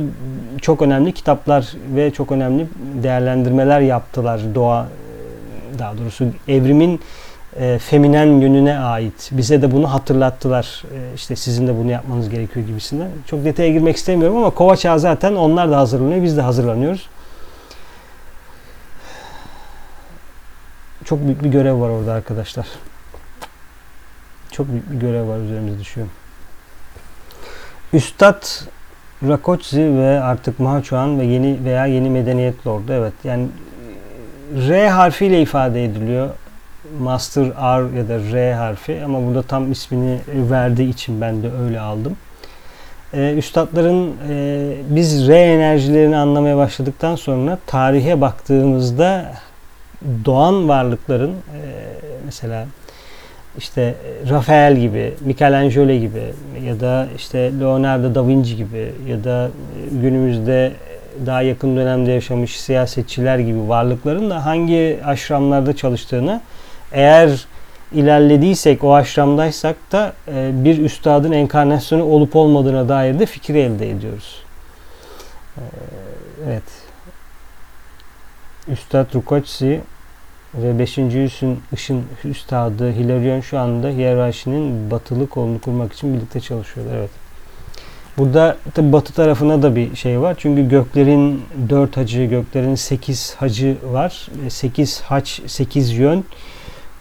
çok 0.62 0.82
önemli 0.82 1.12
kitaplar 1.12 1.74
ve 1.96 2.12
çok 2.12 2.32
önemli 2.32 2.68
değerlendirmeler 3.04 3.82
yaptılar 3.82 4.42
doğa 4.56 4.88
daha 5.80 5.98
doğrusu 5.98 6.26
evrimin 6.48 7.00
e, 7.60 7.80
feminen 7.80 8.26
yönüne 8.26 8.80
ait. 8.80 9.30
Bize 9.32 9.62
de 9.62 9.72
bunu 9.72 9.94
hatırlattılar. 9.94 10.84
E, 10.96 11.16
işte 11.16 11.36
sizin 11.36 11.68
de 11.68 11.78
bunu 11.78 11.92
yapmanız 11.92 12.30
gerekiyor 12.30 12.68
gibisinden. 12.68 13.10
Çok 13.28 13.46
detaya 13.46 13.72
girmek 13.72 13.96
istemiyorum 13.96 14.38
ama 14.38 14.50
kova 14.50 14.76
çağı 14.76 15.00
zaten 15.00 15.36
onlar 15.36 15.72
da 15.72 15.78
hazırlanıyor. 15.78 16.24
Biz 16.24 16.38
de 16.38 16.42
hazırlanıyoruz. 16.42 17.10
Çok 21.06 21.26
büyük 21.26 21.44
bir 21.44 21.50
görev 21.50 21.82
var 21.82 21.90
orada 21.90 22.14
arkadaşlar. 22.14 22.68
Çok 24.52 24.68
büyük 24.68 24.92
bir 24.92 24.98
görev 24.98 25.28
var 25.28 25.40
üzerimizde 25.40 25.80
düşüyor. 25.80 26.08
Üstad 27.94 28.44
Rakoczy 29.28 29.82
ve 29.82 30.22
artık 30.22 30.60
Mahachuan 30.60 31.20
ve 31.20 31.26
yeni 31.26 31.66
veya 31.66 31.86
yeni 31.86 32.10
medeniyet 32.10 32.68
lordu. 32.68 32.94
Evet 32.94 33.14
yani 33.24 33.48
R 34.68 34.90
harfiyle 34.90 35.42
ifade 35.42 35.86
ediliyor. 35.86 36.30
Master 37.00 37.46
R 37.46 37.98
ya 37.98 38.10
da 38.10 38.20
R 38.34 38.54
harfi 38.54 39.02
ama 39.06 39.28
burada 39.28 39.42
tam 39.42 39.72
ismini 39.72 40.20
verdiği 40.28 40.90
için 40.90 41.22
ben 41.22 41.44
de 41.44 41.52
öyle 41.64 41.80
aldım. 41.80 42.18
Ee, 43.14 43.34
üstadların 43.38 44.14
e, 44.30 44.74
biz 44.90 45.28
R 45.28 45.54
enerjilerini 45.54 46.18
anlamaya 46.18 46.58
başladıktan 46.58 47.16
sonra 47.16 47.58
tarihe 47.68 48.22
baktığımızda 48.22 49.32
doğan 50.26 50.70
varlıkların 50.70 51.32
e, 51.32 51.60
mesela 52.26 52.66
işte 53.58 53.96
Rafael 54.30 54.78
gibi, 54.78 55.14
Michelangelo 55.26 55.94
gibi 55.94 56.24
ya 56.66 56.80
da 56.80 57.08
işte 57.16 57.52
Leonardo 57.60 58.16
da 58.16 58.28
Vinci 58.28 58.56
gibi 58.56 58.92
ya 59.08 59.24
da 59.24 59.50
günümüzde 59.92 60.72
daha 61.26 61.42
yakın 61.42 61.78
dönemde 61.78 62.12
yaşamış 62.12 62.62
siyasetçiler 62.62 63.40
gibi 63.40 63.70
varlıkların 63.70 64.30
da 64.30 64.46
hangi 64.46 65.00
aşramlarda 65.06 65.76
çalıştığını 65.76 66.42
eğer 66.92 67.46
ilerlediysek, 67.92 68.84
o 68.84 68.94
aşramdaysak 68.94 69.76
da 69.92 70.14
e, 70.28 70.52
bir 70.54 70.78
üstadın 70.78 71.32
enkarnasyonu 71.32 72.04
olup 72.04 72.36
olmadığına 72.36 72.90
dair 72.90 73.20
de 73.20 73.26
fikir 73.26 73.56
elde 73.56 73.92
ediyoruz. 73.92 74.44
E, 75.58 75.62
evet. 76.48 76.64
Üstad 78.68 79.16
Rukoçsi 79.16 79.82
ve 80.54 80.80
5. 80.80 80.98
yüzün 80.98 81.60
ışın 81.74 82.04
üstadı 82.24 82.92
Hilarion 82.92 83.42
şu 83.42 83.60
anda 83.60 83.88
hiyerarşinin 83.88 84.92
batılı 84.92 85.28
kolunu 85.28 85.62
kurmak 85.62 85.94
için 85.94 86.14
birlikte 86.14 86.40
çalışıyorlar. 86.40 86.96
Evet. 86.98 87.10
Burada 88.18 88.58
tabi 88.74 88.94
batı 88.94 89.14
tarafına 89.14 89.64
da 89.64 89.76
bir 89.76 89.96
şey 89.96 90.22
var. 90.22 90.36
Çünkü 90.40 90.70
göklerin 90.70 91.46
dört 91.70 91.98
hacı, 91.98 92.24
göklerin 92.24 92.76
sekiz 92.76 93.36
hacı 93.36 93.78
var. 93.92 94.28
E, 94.46 94.50
sekiz 94.50 95.02
haç, 95.02 95.42
sekiz 95.48 95.92
yön. 95.92 96.26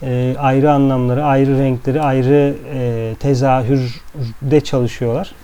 E, 0.05 0.37
ayrı 0.38 0.73
anlamları, 0.73 1.25
ayrı 1.25 1.59
renkleri, 1.59 2.03
ayrı 2.03 2.55
e, 2.75 3.14
tezahürde 3.21 4.61
çalışıyorlar. 4.61 5.35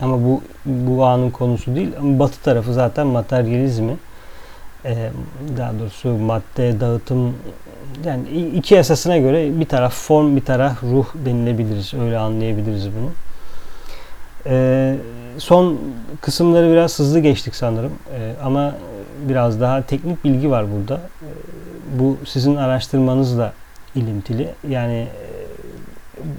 Ama 0.00 0.24
bu 0.24 0.42
bu 0.66 1.04
anın 1.04 1.30
konusu 1.30 1.76
değil. 1.76 1.90
Batı 2.00 2.42
tarafı 2.42 2.74
zaten 2.74 3.06
materyalizmi. 3.06 3.96
E, 4.84 5.10
daha 5.56 5.78
doğrusu 5.78 6.08
madde, 6.08 6.80
dağıtım 6.80 7.34
yani 8.04 8.28
iki 8.28 8.76
esasına 8.76 9.18
göre 9.18 9.60
bir 9.60 9.66
taraf 9.66 9.94
form, 9.94 10.36
bir 10.36 10.44
taraf 10.44 10.82
ruh 10.82 11.06
denilebiliriz. 11.24 11.94
Öyle 11.94 12.18
anlayabiliriz 12.18 12.86
bunu. 12.86 13.10
E, 14.46 14.96
son 15.38 15.78
kısımları 16.20 16.72
biraz 16.72 16.98
hızlı 16.98 17.20
geçtik 17.20 17.54
sanırım. 17.54 17.92
E, 18.18 18.32
ama 18.44 18.74
biraz 19.28 19.60
daha 19.60 19.82
teknik 19.82 20.24
bilgi 20.24 20.50
var 20.50 20.66
burada. 20.72 21.00
Bu 21.98 22.16
sizin 22.24 22.56
araştırmanızla 22.56 23.52
ilintili. 23.94 24.48
Yani 24.68 24.94
e, 24.94 25.06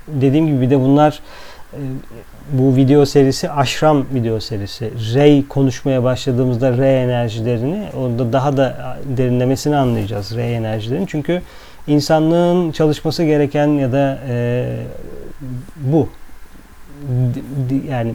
dediğim 0.08 0.48
gibi 0.48 0.62
bir 0.62 0.70
de 0.70 0.80
bunlar 0.80 1.20
e, 1.74 1.80
bu 2.52 2.76
video 2.76 3.06
serisi 3.06 3.52
aşram 3.52 4.06
video 4.14 4.40
serisi. 4.40 4.92
Rey 5.14 5.48
konuşmaya 5.48 6.04
başladığımızda 6.04 6.78
rey 6.78 7.04
enerjilerini 7.04 7.84
orada 7.98 8.34
daha 8.34 8.58
da 8.58 8.98
derinlemesini 9.18 9.76
anlayacağız 9.76 10.36
rey 10.36 10.56
enerjilerini. 10.56 11.08
Çünkü 11.08 11.42
insanlığın 11.88 12.72
çalışması 12.72 13.24
gereken 13.24 13.68
ya 13.68 13.92
da 13.92 14.20
e, 14.30 14.66
bu 15.76 16.10
yani 17.90 18.14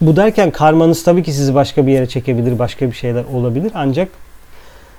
bu 0.00 0.16
derken 0.16 0.50
karmanız 0.50 1.02
tabii 1.02 1.22
ki 1.22 1.32
sizi 1.32 1.54
başka 1.54 1.86
bir 1.86 1.92
yere 1.92 2.08
çekebilir, 2.08 2.58
başka 2.58 2.86
bir 2.86 2.96
şeyler 2.96 3.24
olabilir. 3.24 3.72
Ancak 3.74 4.08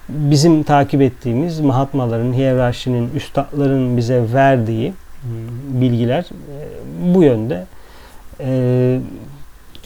bizim 0.09 0.63
takip 0.63 1.01
ettiğimiz 1.01 1.59
Mahatmaların, 1.59 2.33
hiyerarşinin, 2.33 3.09
üstadların 3.15 3.97
bize 3.97 4.23
verdiği 4.33 4.93
hmm, 5.21 5.81
bilgiler 5.81 6.23
e, 6.23 7.15
bu 7.15 7.23
yönde. 7.23 7.65
E, 8.39 8.99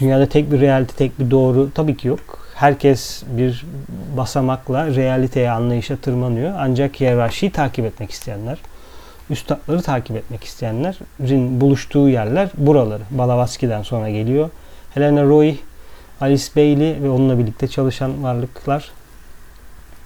dünyada 0.02 0.26
tek 0.26 0.52
bir 0.52 0.62
realite, 0.62 0.94
tek 0.94 1.20
bir 1.20 1.32
doğru 1.32 1.70
tabii 1.76 1.98
ki 1.98 2.08
yok. 2.08 2.20
Herkes 2.56 3.24
bir 3.38 3.66
basamakla 4.18 4.96
realiteye, 4.96 5.52
anlayışa 5.52 5.96
tırmanıyor. 5.96 6.54
Ancak 6.58 7.00
hiyerarşiyi 7.00 7.52
takip 7.52 7.86
etmek 7.86 8.12
isteyenler, 8.12 8.58
üstadları 9.30 9.82
takip 9.82 10.16
etmek 10.16 10.44
isteyenlerin 10.44 11.62
buluştuğu 11.62 12.10
yerler 12.10 12.50
buraları. 12.58 13.04
Balavaski'den 13.12 13.82
sonra 13.82 14.10
geliyor. 14.10 14.50
Helena 14.94 15.24
Roy, 15.24 15.56
Alice 16.22 16.46
Bailey 16.56 17.04
ve 17.04 17.10
onunla 17.10 17.40
birlikte 17.40 17.68
çalışan 17.68 18.24
varlıklar. 18.24 18.92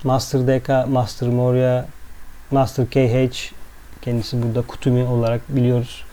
Master 0.04 0.42
DK, 0.48 0.90
Master 0.90 1.30
Moria, 1.30 1.86
Master 2.52 2.86
KH 2.86 3.52
kendisi 4.02 4.44
burada 4.44 4.62
Kutumi 4.62 5.04
olarak 5.04 5.42
biliyoruz. 5.50 6.04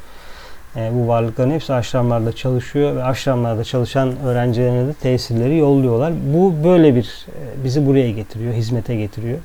E, 0.76 0.90
bu 0.94 1.08
varlıkların 1.08 1.50
hepsi 1.50 1.74
aşramlarda 1.74 2.32
çalışıyor 2.32 2.96
ve 2.96 3.04
aşramlarda 3.04 3.64
çalışan 3.64 4.18
öğrencilerine 4.18 4.86
de 4.86 4.92
tesirleri 4.92 5.56
yolluyorlar. 5.56 6.12
Bu 6.34 6.54
böyle 6.64 6.94
bir 6.94 7.26
e, 7.28 7.64
bizi 7.64 7.86
buraya 7.86 8.10
getiriyor, 8.10 8.54
hizmete 8.54 8.96
getiriyor. 8.96 9.38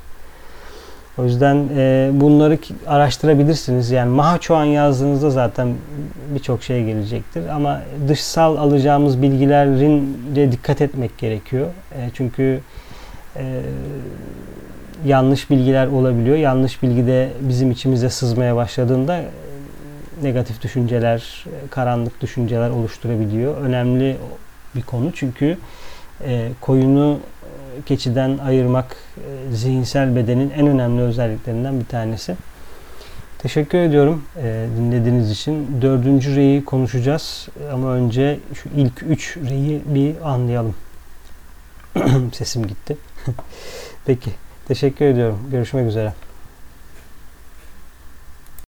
O 1.17 1.23
yüzden 1.23 1.67
e, 1.78 2.10
bunları 2.13 2.58
araştırabilirsiniz. 2.88 3.91
Yani 3.91 4.10
Mahaçoğan 4.10 4.65
yazdığınızda 4.65 5.30
zaten 5.30 5.73
birçok 6.36 6.63
şey 6.63 6.86
gelecektir. 6.86 7.47
Ama 7.47 7.82
dışsal 8.08 8.58
alacağımız 8.58 9.21
bilgilerin 9.21 10.17
de 10.36 10.52
dikkat 10.52 10.82
etmek 10.82 11.17
gerekiyor. 11.17 11.67
E, 11.91 12.10
çünkü 12.13 12.60
e, 13.39 13.62
yanlış 15.06 15.49
bilgiler 15.49 15.88
olabiliyor. 15.88 16.38
Yanlış 16.38 16.84
bilgi 16.84 17.08
de 17.08 17.30
bizim 17.41 17.71
içimize 17.71 18.10
sızmaya 18.10 18.56
başladığında 18.56 19.17
e, 19.17 19.28
negatif 20.23 20.62
düşünceler, 20.62 21.45
e, 21.47 21.67
karanlık 21.67 22.21
düşünceler 22.21 22.69
oluşturabiliyor. 22.69 23.58
Önemli 23.58 24.17
bir 24.75 24.82
konu 24.82 25.12
çünkü 25.15 25.58
e, 26.25 26.49
koyunu 26.62 27.19
keçiden 27.86 28.38
ayırmak 28.38 28.97
zihinsel 29.52 30.15
bedenin 30.15 30.49
en 30.49 30.67
önemli 30.67 31.02
özelliklerinden 31.02 31.80
bir 31.80 31.86
tanesi. 31.86 32.36
Teşekkür 33.38 33.78
ediyorum 33.78 34.23
dinlediğiniz 34.78 35.32
için. 35.32 35.82
Dördüncü 35.82 36.36
reyi 36.36 36.65
konuşacağız 36.65 37.47
ama 37.73 37.93
önce 37.93 38.39
şu 38.54 38.69
ilk 38.78 39.04
üç 39.04 39.38
reyi 39.38 39.82
bir 39.86 40.30
anlayalım. 40.30 40.75
Sesim 42.34 42.67
gitti. 42.67 42.97
Peki, 44.05 44.32
teşekkür 44.67 45.05
ediyorum. 45.05 45.39
Görüşmek 45.51 45.88
üzere. 45.88 46.13